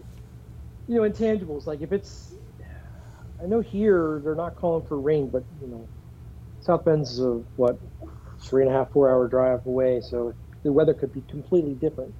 [0.86, 2.32] you know intangibles like if it's,
[3.42, 5.88] I know here they're not calling for rain, but you know,
[6.60, 7.78] South Bend's a what
[8.40, 12.14] three and a half four hour drive away, so the weather could be completely different.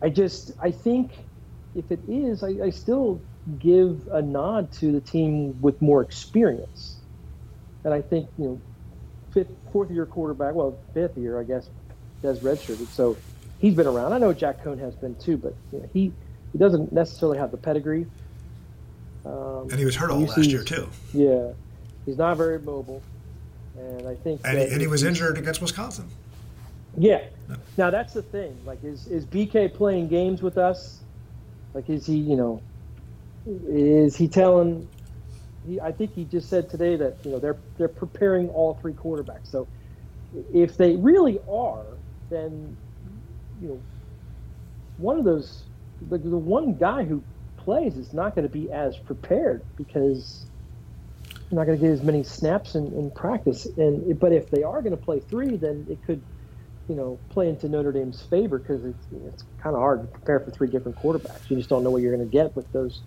[0.00, 1.12] I just I think
[1.74, 3.20] if it is, I, I still
[3.58, 6.95] give a nod to the team with more experience
[7.86, 8.60] and I think you know,
[9.32, 11.70] fifth, fourth year quarterback, well, fifth year, I guess,
[12.22, 13.16] has redshirted, so
[13.60, 14.12] he's been around.
[14.12, 16.12] I know Jack Coan has been too, but you know, he
[16.52, 18.06] he doesn't necessarily have the pedigree.
[19.24, 20.88] Um, and he was hurt all last year too.
[21.14, 21.52] Yeah,
[22.04, 23.02] he's not very mobile,
[23.78, 24.40] and I think.
[24.44, 26.08] And, he, and he was injured against Wisconsin.
[26.98, 27.22] Yeah.
[27.48, 27.56] No.
[27.76, 28.58] Now that's the thing.
[28.66, 31.02] Like, is is BK playing games with us?
[31.72, 32.62] Like, is he, you know,
[33.68, 34.88] is he telling
[35.66, 38.94] he, I think he just said today that you know they're they're preparing all three
[38.94, 39.50] quarterbacks.
[39.50, 39.68] So
[40.52, 41.84] if they really are,
[42.30, 42.76] then
[43.60, 43.80] you know
[44.96, 45.64] one of those
[46.00, 47.24] the, the one guy who
[47.56, 50.46] plays is not going to be as prepared because
[51.50, 53.66] they're not going to get as many snaps in, in practice.
[53.76, 56.22] And but if they are going to play three, then it could
[56.88, 60.40] you know play into Notre Dame's favor because it's it's kind of hard to prepare
[60.40, 61.48] for three different quarterbacks.
[61.48, 63.02] You just don't know what you're going to get with those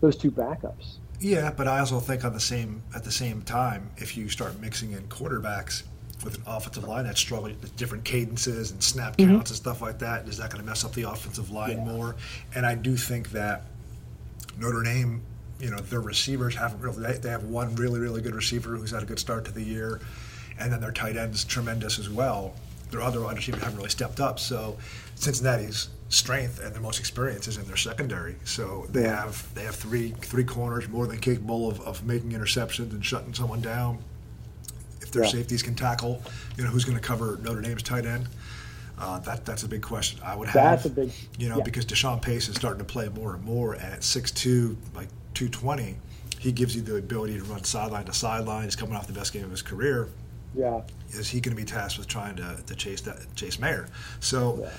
[0.00, 0.98] those two backups.
[1.20, 4.60] Yeah, but I also think on the same at the same time, if you start
[4.60, 5.82] mixing in quarterbacks,
[6.24, 9.34] with an offensive line that's struggling with different cadences and snap Mm-hmm.
[9.36, 10.26] counts and stuff like that.
[10.26, 11.84] Is that going to mess up the offensive line Yeah.
[11.84, 12.16] more?
[12.56, 13.62] And I do think that
[14.58, 15.22] Notre Dame,
[15.60, 17.00] you know, their receivers haven't really.
[17.02, 19.62] They, they have one really, really good receiver who's had a good start to the
[19.62, 20.00] year,
[20.58, 22.54] and then their tight ends tremendous as well.
[22.90, 24.40] Their other wide receivers haven't really stepped up.
[24.40, 24.76] So
[25.14, 28.36] Cincinnati's strength and their most experience is in their secondary.
[28.44, 32.92] So they have they have three three corners more than capable of, of making interceptions
[32.92, 33.98] and shutting someone down.
[35.00, 35.30] If their Yeah.
[35.30, 36.22] safeties can tackle,
[36.56, 38.28] you know, who's going to cover Notre Dame's tight end?
[38.98, 40.18] Uh, that that's a big question.
[40.24, 40.54] I would have.
[40.82, 41.62] That's a big- You know, yeah.
[41.64, 45.94] because Deshawn Pace is starting to play more and more, and at 6'2", like 220,
[46.40, 48.64] he gives you the ability to run sideline to sideline.
[48.64, 50.08] He's coming off the best game of his career.
[50.52, 50.80] Yeah.
[51.10, 53.86] Is he going to be tasked with trying to, to chase that chase Mayer?
[54.18, 54.70] So Yeah.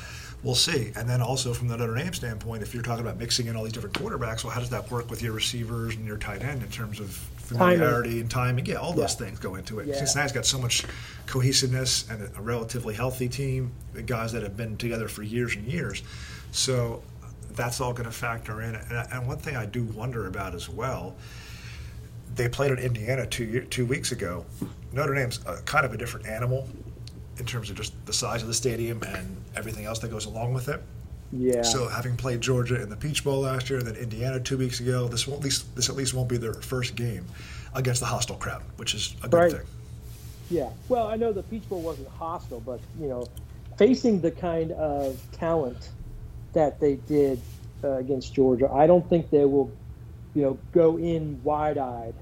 [0.44, 0.92] We'll see.
[0.96, 3.64] And then also from the Notre Dame standpoint, if you're talking about mixing in all
[3.64, 6.64] these different quarterbacks, well, how does that work with your receivers and your tight end
[6.64, 8.66] in terms of familiarity and timing?
[8.66, 9.88] Yeah, all those things go into it.
[9.88, 9.96] Yeah.
[9.96, 10.86] Cincinnati's got so much
[11.26, 13.72] cohesiveness and a, relatively healthy team,
[14.06, 16.04] guys that have been together for years and years.
[16.52, 17.04] So
[17.52, 18.76] that's all going to factor in.
[18.76, 21.16] And, and one thing I do wonder about as well
[22.36, 24.46] they played at Indiana two year, two weeks ago.
[24.94, 26.68] Notre Dame's a, kind of a different animal
[27.40, 30.54] in terms of just the size of the stadium and everything else that goes along
[30.54, 30.82] with it.
[31.32, 31.62] Yeah.
[31.62, 34.80] So having played Georgia in the Peach Bowl last year, and then Indiana two weeks
[34.80, 37.26] ago, this won't at least this at least won't be their first game
[37.76, 39.52] against the hostile crowd, which is a good Right.
[39.52, 39.62] thing.
[40.50, 40.70] Yeah.
[40.90, 43.28] Well, I know the Peach Bowl wasn't hostile, but you know,
[43.78, 45.90] facing the kind of talent
[46.54, 47.40] that they did
[47.84, 49.72] uh, against Georgia, I don't think they will,
[50.34, 52.16] you know, go in wide-eyed.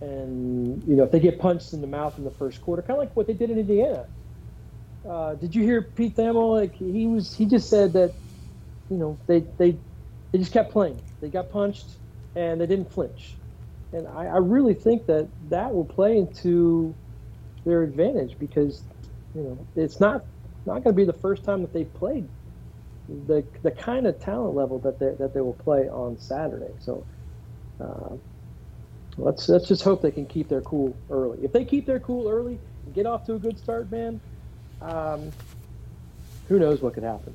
[0.00, 2.98] And you know, if they get punched in the mouth in the first quarter, kind
[2.98, 4.06] of like what they did in Indiana.
[5.08, 6.60] Uh, did you hear Pete Thamel?
[6.60, 8.14] Like he was, he just said that,
[8.90, 9.80] you know, they they
[10.32, 11.02] they just kept playing.
[11.22, 11.98] They got punched
[12.36, 13.38] and they didn't flinch.
[13.92, 16.96] And I, I really think that that will play into
[17.66, 18.86] their advantage because,
[19.34, 20.22] you know, it's not
[20.66, 22.28] not going to be the first time that they've played
[23.08, 26.74] the the kind of talent level that they that they will play on Saturday.
[26.80, 27.06] So.
[27.80, 28.16] Uh,
[29.18, 31.38] Let's let's just hope they can keep their cool early.
[31.42, 34.20] If they keep their cool early and get off to a good start, man,
[34.80, 35.32] um,
[36.48, 37.34] who knows what could happen?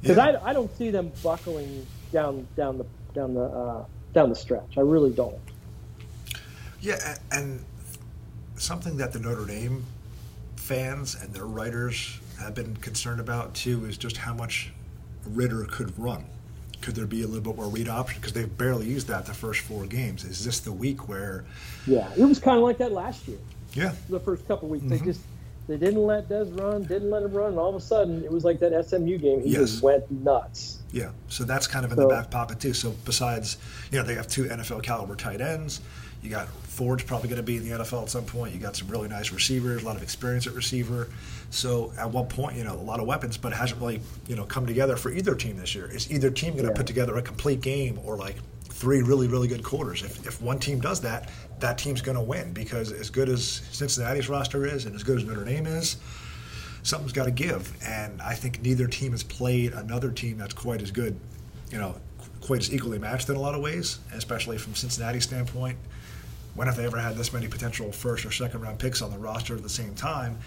[0.00, 0.38] Because Yeah.
[0.42, 4.76] I, I don't see them buckling down down the down the uh, down the stretch.
[4.76, 5.38] I really don't.
[6.80, 7.64] Yeah, and
[8.56, 9.84] something that the Notre Dame
[10.56, 14.72] fans and their writers have been concerned about too is just how much
[15.26, 16.24] Ridder could run.
[16.80, 18.20] Could there be a little bit more read option?
[18.20, 20.24] Because they've barely used that the first four games.
[20.24, 21.44] Is this the week where,
[21.86, 23.38] Yeah, it was kind of like that last year.
[23.74, 24.88] yeah, The first couple weeks, Mhm.
[24.90, 25.20] they just
[25.66, 28.30] they didn't let Des run, didn't let him run, and all of a sudden it
[28.30, 29.40] was like that SMU game.
[29.40, 29.70] He Yes.
[29.70, 30.80] just went nuts.
[30.92, 32.74] Yeah, so that's kind of in So- the back pocket too.
[32.74, 33.56] So besides,
[33.90, 35.80] you know, they have two NFL caliber tight ends.
[36.24, 38.54] You got Ford's probably going to be in the NFL at some point.
[38.54, 41.08] You got some really nice receivers, a lot of experience at receiver.
[41.50, 44.34] So at one point, you know, a lot of weapons, but it hasn't really, you
[44.34, 45.86] know, come together for either team this year.
[45.86, 46.76] Is either team going to Yeah.
[46.76, 50.02] put together a complete game or like three really, really good quarters?
[50.02, 51.28] If, if one team does that,
[51.60, 55.18] that team's going to win because as good as Cincinnati's roster is and as good
[55.18, 55.98] as Notre Dame is,
[56.82, 57.70] something's got to give.
[57.86, 61.20] And I think neither team has played another team that's quite as good,
[61.70, 61.94] you know,
[62.40, 65.78] quite as equally matched in a lot of ways, especially from Cincinnati's standpoint.
[66.54, 69.18] When have they ever had this many potential first or second round picks on the
[69.18, 70.38] roster at the same time?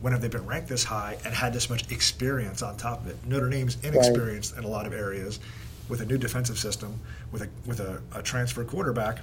[0.00, 3.08] When have they been ranked this high and had this much experience on top of
[3.08, 3.16] it?
[3.26, 5.40] Notre Dame's inexperienced in a lot of areas
[5.88, 7.00] with a new defensive system,
[7.32, 9.18] with a with a, a transfer quarterback,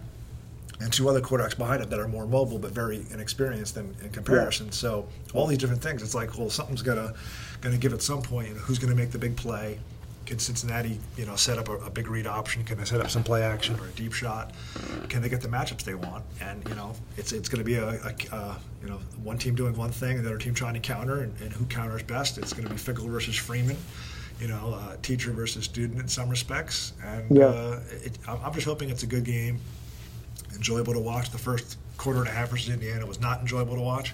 [0.81, 4.09] and two other quarterbacks behind it that are more mobile but very inexperienced in, in
[4.09, 4.71] comparison.
[4.71, 7.13] So all these different things, it's like, well, something's gonna
[7.61, 8.49] gonna give at some point.
[8.49, 9.79] You know, who's gonna make the big play?
[10.25, 12.63] Can Cincinnati, you know, set up a, a big read option?
[12.63, 14.53] Can they set up some play action or a deep shot?
[15.09, 16.23] Can they get the matchups they want?
[16.41, 19.53] And you know, it's it's going to be a, a, a you know one team
[19.55, 22.37] doing one thing and the other team trying to counter, and, and who counters best?
[22.37, 23.77] It's going to be Fickell versus Freeman.
[24.39, 27.45] You know, uh, teacher versus student in some respects, and Yeah.
[27.45, 29.59] uh, it, I'm just hoping it's a good game
[30.53, 31.29] enjoyable to watch.
[31.29, 34.13] The first quarter and a half versus Indiana was not enjoyable to watch.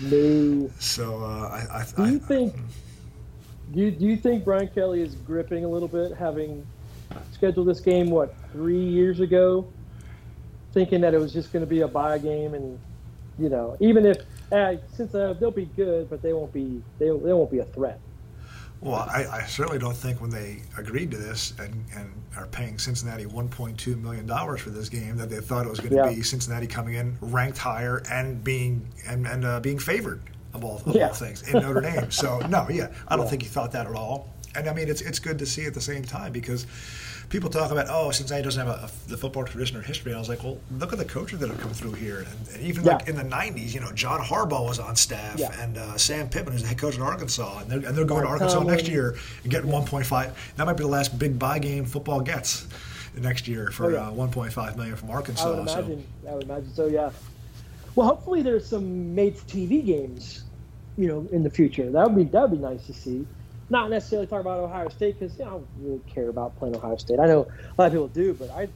[0.00, 0.70] No.
[0.80, 2.56] So uh, I, I, Do you I- think?
[3.72, 6.66] Do you, do you think Brian Kelly is gripping a little bit, having
[7.32, 9.66] scheduled this game what three years ago,
[10.72, 12.78] thinking that it was just going to be a bye game, and
[13.38, 14.18] you know, even if
[14.52, 17.64] uh, since uh, they'll be good, but they won't be they, they won't be a
[17.64, 18.00] threat.
[18.80, 22.76] well, I, I certainly don't think when they agreed to this and, and are paying
[22.78, 26.08] Cincinnati 1.2 million dollars for this game that they thought it was going to Yeah.
[26.14, 30.22] be Cincinnati coming in ranked higher and being and, and uh, being favored
[30.54, 31.08] of all of Yeah.
[31.08, 32.10] all things in Notre Dame.
[32.10, 33.30] So no, yeah, I don't Yeah.
[33.30, 34.28] think he thought that at all.
[34.54, 36.66] and I mean it's it's good to see at the same time because
[37.28, 40.10] people talk about oh Cincinnati doesn't have a, a, the football tradition or history.
[40.10, 42.48] And I was like, well, look at the coaches that have come through here, and,
[42.54, 42.94] and even yeah.
[42.96, 45.52] like in the '90s, you know, John Harbaugh was on staff, yeah.
[45.62, 48.22] and uh, Sam Pittman is the head coach at Arkansas, and they're, and they're going
[48.22, 50.32] to Arkansas next year and getting 1.5.
[50.56, 52.66] That might be the last big buy game football gets
[53.16, 54.08] next year for oh, yeah.
[54.08, 55.44] uh, 1.5 million from Arkansas.
[55.46, 56.06] I would imagine.
[56.22, 56.28] So.
[56.28, 56.86] I would imagine so.
[56.86, 57.10] Yeah.
[57.96, 60.44] Well, hopefully there's some made-for-TV games,
[60.96, 61.90] you know, in the future.
[61.92, 63.26] That would be that would be nice to see
[63.70, 66.76] not necessarily talk about Ohio State because you know, I don't really care about playing
[66.76, 67.20] Ohio State.
[67.20, 67.42] I know
[67.78, 68.68] a lot of people do, but I,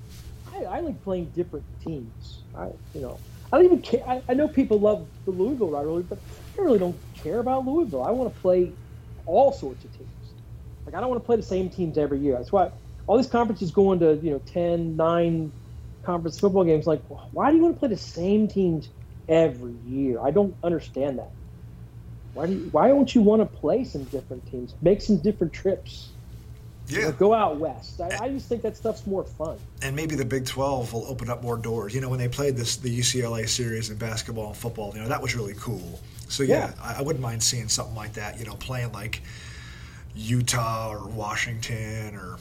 [0.46, 2.44] I, I like playing different teams.
[2.56, 3.20] I, you know,
[3.52, 4.02] I don't even care.
[4.08, 6.20] I, I know people love the Louisville rivalry, but
[6.58, 8.04] I really don't care about Louisville.
[8.04, 8.76] I want to play
[9.26, 10.10] all sorts of teams.
[10.86, 12.36] Like I don't want to play the same teams every year.
[12.36, 12.70] That's why
[13.06, 15.52] all these conferences going to you know 10, 9
[16.06, 16.86] conference football games.
[16.86, 18.90] Like, why do you want to play the same teams
[19.28, 20.20] every year?
[20.20, 21.30] I don't understand that.
[22.34, 24.74] Why do you, why don't you want to play some different teams?
[24.82, 26.10] Make some different trips.
[26.88, 27.12] Yeah.
[27.12, 28.00] Go out west.
[28.00, 29.56] I, I, just think that stuff's more fun.
[29.82, 31.94] And maybe the Big 12 will open up more doors.
[31.94, 35.08] You know, when they played this the UCLA series in basketball and football, you know,
[35.08, 36.00] that was really cool.
[36.28, 36.82] So yeah, yeah.
[36.82, 38.38] I, I, wouldn't mind seeing something like that.
[38.38, 39.22] You know, playing like
[40.14, 42.36] Utah or Washington or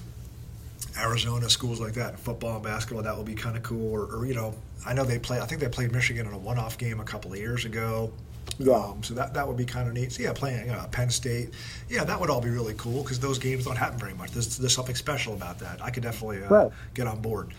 [0.97, 3.03] Arizona schools like that, football and basketball.
[3.03, 3.91] That would be kind of cool.
[3.91, 4.53] Or, or you know,
[4.85, 5.39] I know they play.
[5.39, 8.11] I think they played Michigan in a one-off game a couple of years ago.
[8.59, 8.73] Yeah.
[8.73, 10.11] Um, so that, that would be kind of neat.
[10.11, 11.51] So yeah, playing uh, Penn State,
[11.89, 14.31] yeah, that would all be really cool because those games don't happen very much.
[14.31, 15.81] There's, there's something special about that.
[15.81, 16.71] I could definitely uh, right.
[16.93, 17.53] get on board.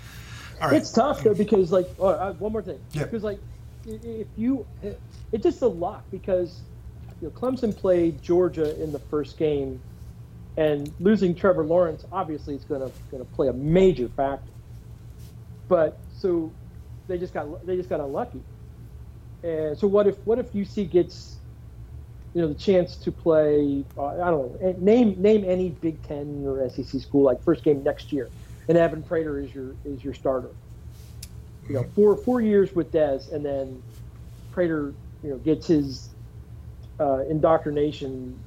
[0.60, 0.76] All right.
[0.76, 2.78] It's tough though because like oh, uh, one more thing.
[2.92, 3.04] Yeah.
[3.04, 3.40] Because like
[3.86, 4.64] if you,
[5.32, 6.60] it's just a lot because
[7.20, 9.80] you know Clemson played Georgia in the first game,
[10.56, 14.50] and losing Trevor Lawrence obviously is going to going to play a major factor.
[15.68, 16.52] But so
[17.08, 18.40] they just got they just got unlucky
[19.44, 21.36] and so what if what if UC gets
[22.32, 26.44] you know the chance to play uh, I don't know name name any Big Ten
[26.46, 28.30] or SEC school like first game next year,
[28.68, 30.50] and Evan Prater is your is your starter.
[31.68, 33.82] You know four four years with Des, and then
[34.52, 36.08] Prater you know gets his
[36.98, 38.38] uh, indoctrination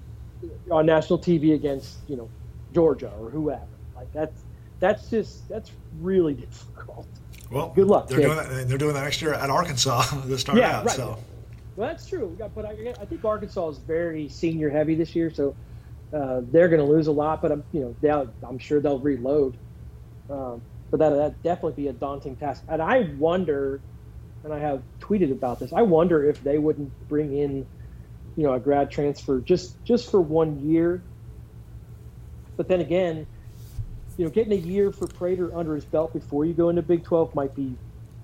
[0.71, 2.29] on national TV against you know
[2.73, 3.67] Georgia or whoever.
[3.95, 4.43] Like that's
[4.79, 7.07] that's just that's really difficult.
[7.51, 8.07] Well, good luck.
[8.07, 8.67] They're doing that.
[8.67, 10.85] They're doing that next year at Arkansas to start yeah, out.
[10.85, 10.95] Right.
[10.95, 11.17] So.
[11.75, 12.35] Well, that's true.
[12.55, 15.55] But I, I, think Arkansas is very senior heavy this year, so
[16.11, 17.41] uh, they're going to lose a lot.
[17.41, 19.55] But I'm, you know, I'm sure they'll reload.
[20.29, 22.63] Um, but that that definitely be a daunting task.
[22.67, 23.79] And I wonder,
[24.43, 25.71] and I have tweeted about this.
[25.73, 27.65] I wonder if they wouldn't bring in,
[28.37, 31.01] you know, a grad transfer just just for one year.
[32.55, 33.27] But then again,
[34.17, 37.03] you know, getting a year for Prater under his belt before you go into Big
[37.03, 37.75] 12 might be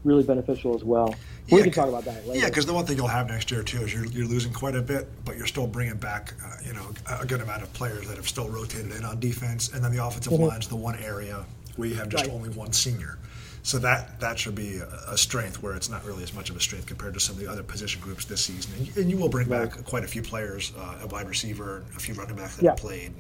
[0.04, 1.16] really beneficial as well.
[1.50, 2.40] We yeah, can talk about that later.
[2.40, 4.76] Yeah, because the one thing you'll have next year too is you're, you're losing quite
[4.76, 8.08] a bit, but you're still bringing back uh, you know a good amount of players
[8.08, 10.44] that have still rotated in on defense, and then the offensive mm-hmm.
[10.44, 11.44] line's the one area
[11.76, 12.34] where you have just right.
[12.34, 13.18] only one senior.
[13.64, 16.60] So that that should be a, strength where it's not really as much of a
[16.60, 18.74] strength compared to some of the other position groups this season.
[18.78, 19.72] And you, and you will bring right.
[19.72, 22.72] back quite a few players, uh, a wide receiver, a few running backs that yeah.
[22.72, 23.14] have played.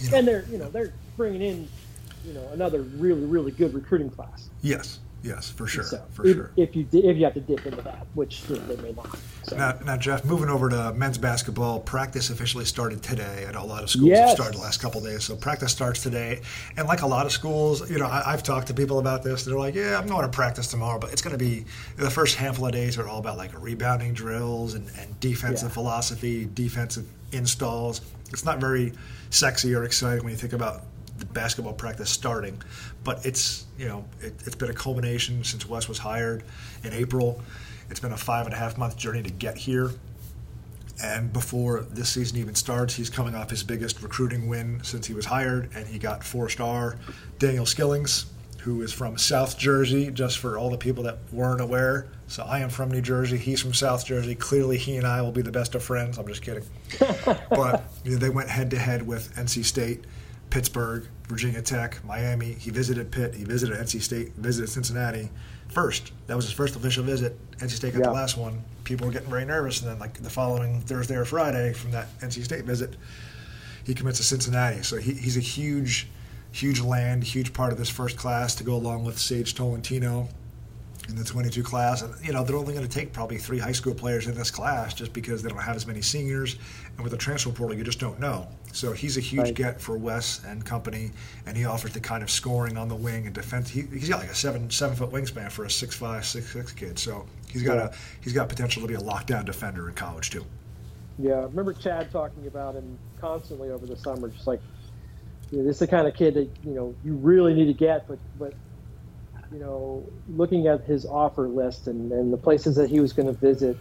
[0.00, 0.18] You know.
[0.18, 1.68] And they're you know they're bringing in
[2.26, 4.50] you know another really really good recruiting class.
[4.60, 6.50] Yes, yes, for sure, so for if, sure.
[6.56, 9.18] If you if you have to dip into that, which you know, they may not.
[9.44, 9.56] So.
[9.56, 13.46] Now, now, Jeff, moving over to men's basketball, practice officially started today.
[13.48, 14.28] I know a lot of schools yes.
[14.28, 16.42] have started the last couple days, so practice starts today.
[16.76, 19.44] And like a lot of schools, you know, I, have talked to people about this.
[19.44, 21.64] They're like, "Yeah, I'm going to practice tomorrow, but it's going to be
[21.96, 25.74] the first handful of days are all about like rebounding drills and, and defensive yeah.
[25.74, 28.02] philosophy, defensive installs.
[28.30, 28.92] It's not very
[29.30, 30.82] sexy or exciting when you think about
[31.26, 32.60] the basketball practice starting.
[33.02, 36.44] But it's you know it, has been a culmination since Wes was hired
[36.82, 37.40] in April.
[37.90, 39.90] It's been a five and a half month journey to get here.
[41.02, 45.14] And before this season even starts, he's coming off his biggest recruiting win since he
[45.14, 46.96] was hired, and he got four-star
[47.40, 48.26] Daniel Skillings,
[48.60, 52.06] who is from South Jersey, just for all the people that weren't aware.
[52.28, 53.36] So I am from New Jersey.
[53.36, 54.34] He's from South Jersey.
[54.36, 56.16] Clearly, he and I will be the best of friends.
[56.16, 56.64] I'm just kidding.
[57.50, 60.04] but you know, they went head to head with NC State
[60.54, 62.52] Pittsburgh, Virginia Tech, Miami.
[62.52, 63.34] He visited Pitt.
[63.34, 64.34] He visited NC State.
[64.34, 65.28] Visited Cincinnati
[65.66, 66.12] first.
[66.28, 67.36] That was his first official visit.
[67.58, 68.06] NC State got yeah.
[68.06, 68.62] the last one.
[68.84, 72.06] People were getting very nervous, and then like the following Thursday or Friday from that
[72.20, 72.94] NC State visit,
[73.82, 74.84] he commits to Cincinnati.
[74.84, 76.06] So he, he's a huge,
[76.52, 80.28] huge land, huge part of this first class to go along with Sage Tolentino
[81.08, 82.02] in the 22 class.
[82.02, 84.50] And, you know, they're only going to take probably three high school players in this
[84.50, 86.56] class just because they don't have as many seniors.
[86.96, 88.46] And with the transfer portal, you just don't know.
[88.72, 89.54] So he's a huge right.
[89.54, 91.12] get for Wes and company,
[91.46, 93.70] and he offers the kind of scoring on the wing and defense.
[93.70, 96.72] He, has got like a seven seven foot wingspan for a six five six six
[96.72, 96.98] kid.
[96.98, 97.86] So he's got yeah.
[97.86, 100.44] a he's got potential to be a lockdown defender in college too.
[101.20, 104.60] Yeah, I remember Chad talking about him constantly over the summer, just like
[105.52, 107.72] you know, this is the kind of kid that you know you really need to
[107.74, 108.08] get.
[108.08, 108.54] But but
[109.52, 113.26] you know, looking at his offer list and, and the places that he was going
[113.26, 113.76] to visit,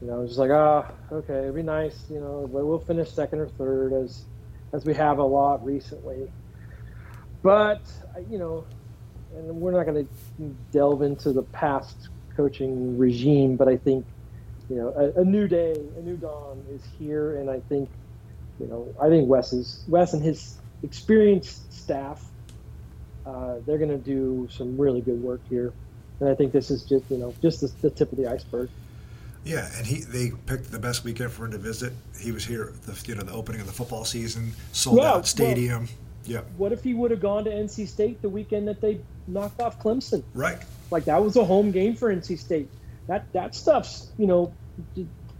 [0.00, 2.78] you know, I was just like ah, okay, it'd be nice, you know, but we'll
[2.78, 4.24] finish second or third as
[4.72, 6.30] as we have a lot recently.
[7.42, 7.80] But
[8.30, 8.64] you know,
[9.36, 14.04] and we're not going to delve into the past coaching regime, but I think
[14.68, 17.88] you know a, a, new day, a new dawn is here, and I think
[18.60, 22.24] you know I think Wes is Wes and his experienced staff.
[23.26, 25.72] Uh, they're going to do some really good work here,
[26.20, 28.70] and I think this is just you know just the, the tip of the iceberg.
[29.44, 31.92] Yeah, and he they picked the best weekend for him to visit.
[32.20, 35.26] He was here, the you know the opening of the football season, sold yeah, out
[35.26, 35.82] stadium.
[35.82, 35.90] Well,
[36.24, 36.40] yeah.
[36.56, 39.80] What if he would have gone to NC State the weekend that they knocked off
[39.80, 40.22] Clemson?
[40.34, 40.58] Right.
[40.90, 42.68] Like that was a home game for NC State.
[43.06, 44.52] That that stuff's you know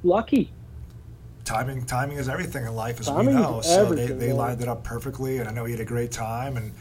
[0.03, 0.51] lucky.
[1.45, 3.61] Timing timing is everything in life, as timing we know.
[3.61, 6.57] So they, they lined it up perfectly, and I know he had a great time.
[6.57, 6.73] And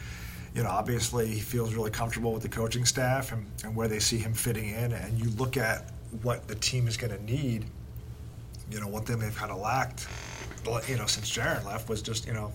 [0.56, 3.98] you know, obviously, he feels really comfortable with the coaching staff and, and where they
[3.98, 4.92] see him fitting in.
[4.92, 5.90] And you look at
[6.22, 7.66] what the team is going to need.
[8.70, 10.08] You know, one thing they've kind of lacked,
[10.88, 12.52] you know, since Jarron left was just you know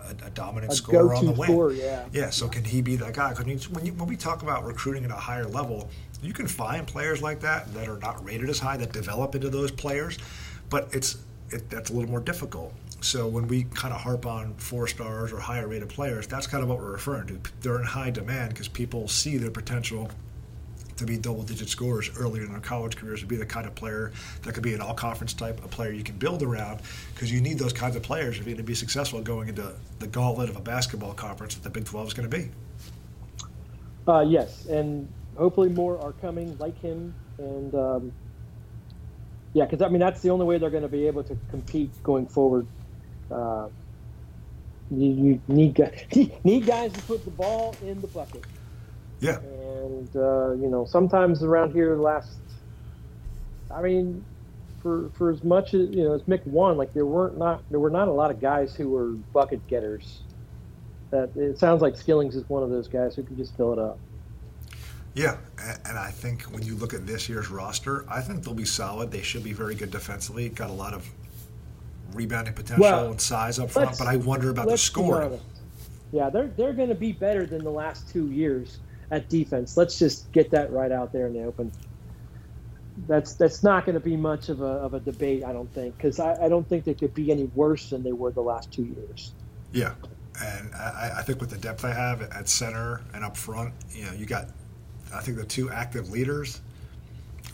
[0.00, 1.50] a, a dominant a scorer on the wing.
[1.50, 2.06] Scorer, yeah.
[2.12, 2.30] Yeah.
[2.30, 3.30] So can he be that guy?
[3.34, 5.90] Because when, when we talk about recruiting at a higher level,
[6.22, 9.50] you can find players like that that are not rated as high that develop into
[9.50, 10.18] those players,
[10.70, 11.18] but it's
[11.50, 12.72] it, that's a little more difficult.
[13.00, 16.62] So when we kind of harp on four stars or higher rated players, that's kind
[16.62, 17.40] of what we're referring to.
[17.60, 20.10] They're in high demand because people see their potential
[20.96, 23.74] to be double digit scorers earlier in their college careers to be the kind of
[23.76, 24.10] player
[24.42, 26.80] that could be an all conference type of player you can build around
[27.14, 29.72] because you need those kinds of players if you're going to be successful going into
[30.00, 32.50] the gauntlet of a basketball conference that the Big 12 is going to be.
[34.08, 37.14] Uh, yes, and hopefully more are coming like him.
[37.38, 38.12] And um,
[39.54, 41.92] yeah, because I mean, that's the only way they're going to be able to compete
[42.02, 42.68] going forward.
[43.30, 43.68] Uh,
[44.90, 45.78] you, you need,
[46.44, 48.44] need guys to put the ball in the bucket.
[49.20, 49.38] Yeah.
[49.38, 52.40] And uh, you know, sometimes around here, last,
[53.70, 54.24] I mean,
[54.80, 57.80] for for as much as you know, as Mick won, like there weren't not there
[57.80, 60.24] were not a lot of guys who were bucket getters.
[61.10, 63.78] That it sounds like Skillings is one of those guys who can just fill it
[63.78, 64.00] up.
[65.14, 65.36] Yeah,
[65.84, 69.10] and I think when you look at this year's roster, I think they'll be solid.
[69.10, 70.48] They should be very good defensively.
[70.48, 71.08] Got a lot of
[72.12, 75.40] rebounding potential well, and size up front, but I wonder about the scoring.
[76.12, 78.78] Yeah, they're they're going to be better than the last two years
[79.10, 79.76] at defense.
[79.76, 81.72] Let's just get that right out there in the open.
[83.06, 85.96] That's that's not going to be much of a, of a debate, I don't think,
[85.96, 88.72] because I, I, don't think they could be any worse than they were the last
[88.72, 89.32] two years.
[89.72, 89.94] Yeah,
[90.42, 94.04] and I, I think with the depth I have at center and up front, you
[94.04, 94.48] know, you got,
[95.14, 96.60] I think the two active leaders,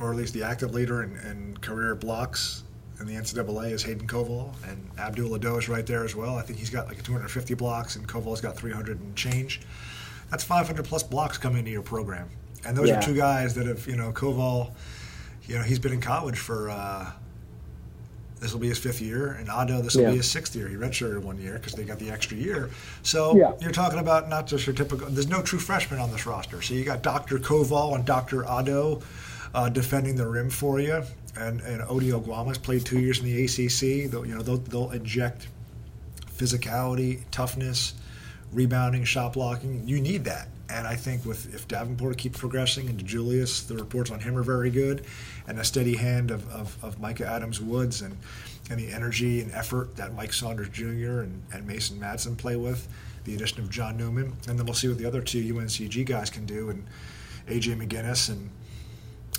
[0.01, 2.63] or at least the active leader in, in career blocks
[3.01, 6.37] in the NCAA is Hayden Koval, and Abdul Ado is right there as well.
[6.37, 9.61] I think he's got like 250 blocks, and Koval's got 300 and change
[10.31, 12.29] that's 500 plus blocks coming into your program.
[12.67, 12.99] And those yeah.
[12.99, 14.73] are two guys that have, you know, Koval,
[15.47, 17.13] you know, he's been in college for, uh,
[18.45, 20.11] this will be his fifth year, and Ado, this will yeah.
[20.11, 20.69] be his sixth year.
[20.69, 22.69] He redshirted one year because they got the extra year.
[23.03, 23.53] So yeah.
[23.59, 26.61] you're talking about not just your typical, there's no true freshman on this roster.
[26.61, 27.39] So you got Dr.
[27.39, 28.45] Koval and Dr.
[28.47, 29.01] Ado
[29.55, 31.03] uh, defending the rim for you.
[31.39, 34.11] And, and Ody Oguama's played two years in the ACC.
[34.11, 35.49] They'll, you know, they'll, they'll inject
[36.37, 37.95] physicality, toughness,
[38.53, 39.89] rebounding, shot blocking.
[39.89, 40.49] You need that.
[40.69, 44.43] And I think with if Davenport keeps progressing and Julius, the reports on him are
[44.43, 45.05] very good,
[45.47, 48.17] and a steady hand of, of, of Mika Adams Woods and,
[48.71, 51.21] and the energy and effort that Mike Saunders Jr.
[51.21, 52.89] and, and Mason Madsen play with,
[53.25, 56.31] the addition of John Newman, and then we'll see what the other two UNCG guys
[56.31, 56.85] can do, and
[57.47, 58.51] AJ McGinnis and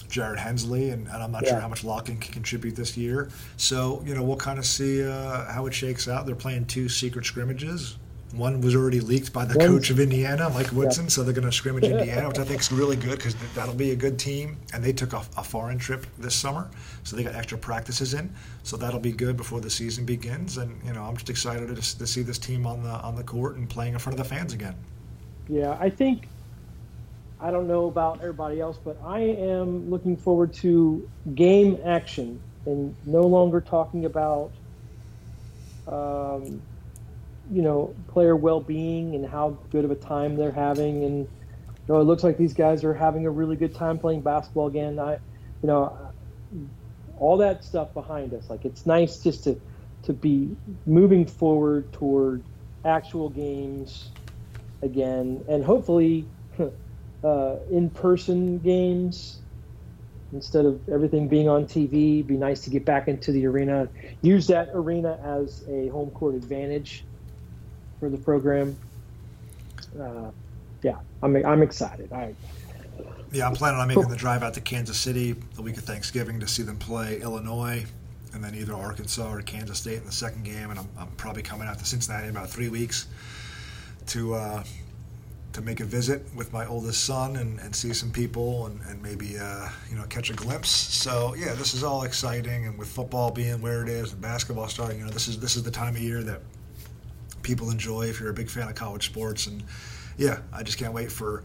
[0.08, 1.52] Jared Hensley, and, and I'm not yeah.
[1.52, 3.30] sure how much Lakhin can contribute this year.
[3.58, 6.26] So, you know, we'll kind of see uh, how it shakes out.
[6.26, 7.98] They're playing two secret scrimmages.
[8.34, 11.10] One was already leaked by the coach of Indiana, Mike Woodson, yeah.
[11.10, 13.92] so they're going to scrimmage Indiana, which I think is really good because that'll be
[13.92, 14.58] a good team.
[14.74, 16.70] And they took a, a, foreign trip this summer,
[17.04, 20.58] so they got extra practices in, so that'll be good before the season begins.
[20.58, 23.24] And you know, I'm just excited to, to see this team on the on the
[23.24, 24.76] court and playing in front of the fans again.
[25.48, 26.28] Yeah, I think
[27.40, 32.96] I don't know about everybody else, but I am looking forward to game action and
[33.06, 34.52] no longer talking about.
[35.88, 36.62] Um,
[37.52, 41.04] you know player well-being and how good of a time they're having.
[41.04, 44.22] And you know it looks like these guys are having a really good time playing
[44.22, 45.00] basketball again.
[45.00, 45.14] I
[45.62, 45.98] you know
[47.18, 49.60] all that stuff behind us like it's nice just to
[50.04, 52.44] to be moving forward toward
[52.84, 54.12] actual games
[54.82, 55.44] again.
[55.48, 56.28] And hopefully
[57.24, 59.42] uh, in-person games
[60.32, 62.26] instead of everything being on TV.
[62.26, 63.90] Be nice to get back into the arena,
[64.22, 67.08] use that arena as a home court advantage
[68.06, 68.78] for the program.
[70.00, 70.30] Uh,
[70.84, 72.14] yeah, I'm I'm excited.
[72.14, 72.36] I
[73.32, 76.40] yeah, I'm planning on making the drive out to Kansas City the week of Thanksgiving
[76.40, 77.84] to see them play Illinois,
[78.34, 80.70] and then either Arkansas or Kansas State in the second game.
[80.70, 83.08] And I'm, I'm probably coming out to Cincinnati in about three weeks
[84.08, 84.64] to uh,
[85.54, 89.02] to make a visit with my oldest son and, and see some people and, and
[89.02, 90.70] maybe uh, you know catch a glimpse.
[90.70, 94.68] So yeah, this is all exciting, and with football being where it is and basketball
[94.68, 96.42] starting, you know this is this is the time of year that
[97.46, 99.48] people enjoy if you're a big fan of college sports.
[99.48, 99.64] And
[100.18, 101.44] yeah, I just can't wait for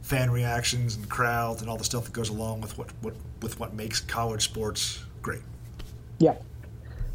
[0.00, 3.60] fan reactions and crowds and all the stuff that goes along with what, what with
[3.60, 5.42] what makes college sports great.
[6.18, 6.34] Yeah.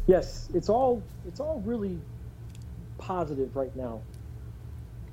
[0.06, 1.98] Yes, it's all it's all really
[2.96, 4.00] positive right now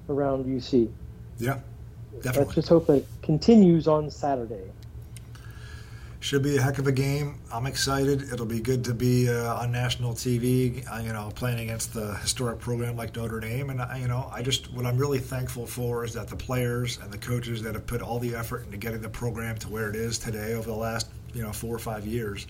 [0.07, 0.89] around UC.
[1.37, 1.59] Yeah,
[2.21, 2.43] definitely.
[2.43, 4.71] Let's just hope that it continues on Saturday.
[6.25, 7.35] Should be a heck of a game.
[7.53, 8.33] I'm excited.
[8.33, 10.83] It'll be good to be uh, on national TV.
[10.91, 14.27] Uh, you know, playing against the historic program like Notre Dame, and I, you know,
[14.33, 17.75] I just what I'm really thankful for is that the players and the coaches that
[17.75, 20.67] have put all the effort into getting the program to where it is today over
[20.67, 22.47] the last you know four or five years,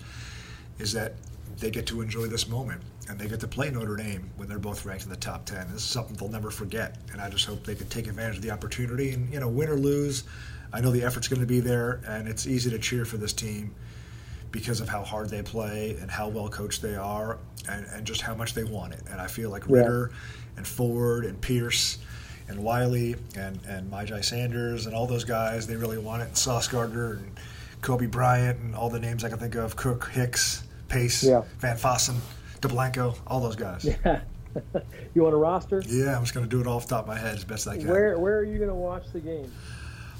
[0.78, 1.12] is that
[1.58, 4.58] they get to enjoy this moment and they get to play Notre Dame when they're
[4.58, 5.68] both ranked in the top 10.
[5.72, 6.96] This is something they'll never forget.
[7.12, 9.12] And I just hope they can take advantage of the opportunity.
[9.12, 10.24] And, you know, win or lose,
[10.72, 13.32] I know the effort's going to be there, and it's easy to cheer for this
[13.32, 13.74] team
[14.50, 17.38] because of how hard they play and how well coached they are
[17.68, 19.02] and, and just how much they want it.
[19.10, 20.06] And I feel like yeah.
[20.56, 21.98] and Ford and Pierce
[22.48, 26.28] and Wiley and, and Myjai Sanders and all those guys, they really want it.
[26.28, 27.36] And Sauce Gardner and
[27.82, 31.42] Coby Bryant and all the names I can think of, Cook, Hicks, Pace, yeah.
[31.58, 32.16] Van Fossen,
[32.60, 33.86] DeBlanco, all those guys.
[34.04, 34.20] Yeah.
[35.14, 35.82] you want a roster?
[35.86, 37.68] Yeah, I'm just going to do it off the top of my head as best
[37.68, 37.88] I can.
[37.88, 39.52] Where Where are you going to watch the game?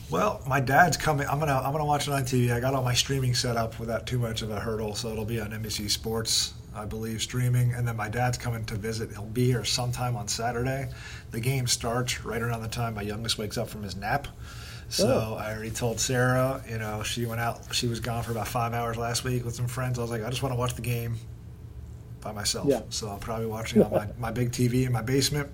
[0.08, 1.26] Well, my dad's coming.
[1.26, 2.52] I'm gonna I'm gonna watch it on TV.
[2.52, 5.24] I got all my streaming set up without too much of a hurdle, so it'll
[5.24, 7.72] be on NBC Sports, I believe, streaming.
[7.72, 9.10] And then my dad's coming to visit.
[9.10, 10.88] He'll be here sometime on Saturday.
[11.32, 14.28] The game starts right around the time my youngest wakes up from his nap.
[14.88, 15.34] So oh.
[15.34, 17.74] I already told Sarah, you know, she went out.
[17.74, 19.98] She was gone for about five hours last week with some friends.
[19.98, 21.16] I was like, I just want to watch the game
[22.20, 22.68] by myself.
[22.68, 22.82] Yeah.
[22.90, 25.50] So I'll probably watching on my, my big TV in my basement.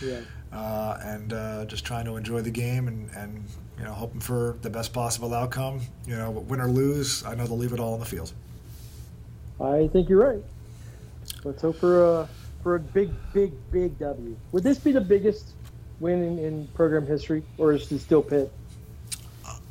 [0.00, 0.20] Yeah.
[0.52, 3.44] Uh, and uh, just trying to enjoy the game and, and
[3.78, 5.80] you know hoping for the best possible outcome.
[6.06, 8.32] You know, win or lose, I know they'll leave it all on the field.
[9.60, 10.44] I think you're right.
[11.44, 12.28] Let's hope for a
[12.62, 14.36] for a big, big, big W.
[14.52, 15.52] Would this be the biggest
[16.00, 18.52] win in, in program history, or is it still Pitt?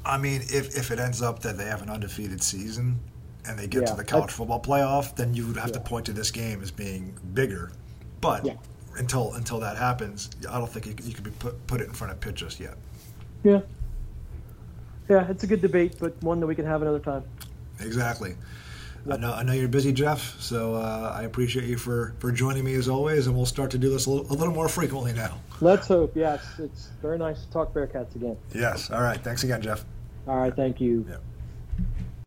[0.03, 2.99] I mean, if, if it ends up that they have an undefeated season
[3.45, 5.73] and they get yeah, to the college football playoff, then you would have yeah.
[5.73, 7.71] to point to this game as being bigger.
[8.19, 8.53] But yeah.
[8.97, 11.93] Until until that happens, I don't think you, you could be put put it in
[11.93, 12.75] front of Pitt just yet.
[13.43, 13.61] Yeah.
[15.09, 17.23] Yeah, it's a good debate, but one that we can have another time.
[17.79, 18.35] Exactly.
[19.05, 19.17] Yep.
[19.17, 20.39] I know I know you're busy, Jeff.
[20.39, 23.77] So uh, I appreciate you for, for joining me as always, and we'll start to
[23.77, 25.39] do this a little, a little more frequently now.
[25.59, 26.15] Let's hope.
[26.15, 28.37] Yes, it's very nice to talk Bearcats again.
[28.53, 28.91] Yes.
[28.91, 29.21] All right.
[29.21, 29.85] Thanks again, Jeff.
[30.27, 30.55] All right.
[30.55, 31.05] Thank you.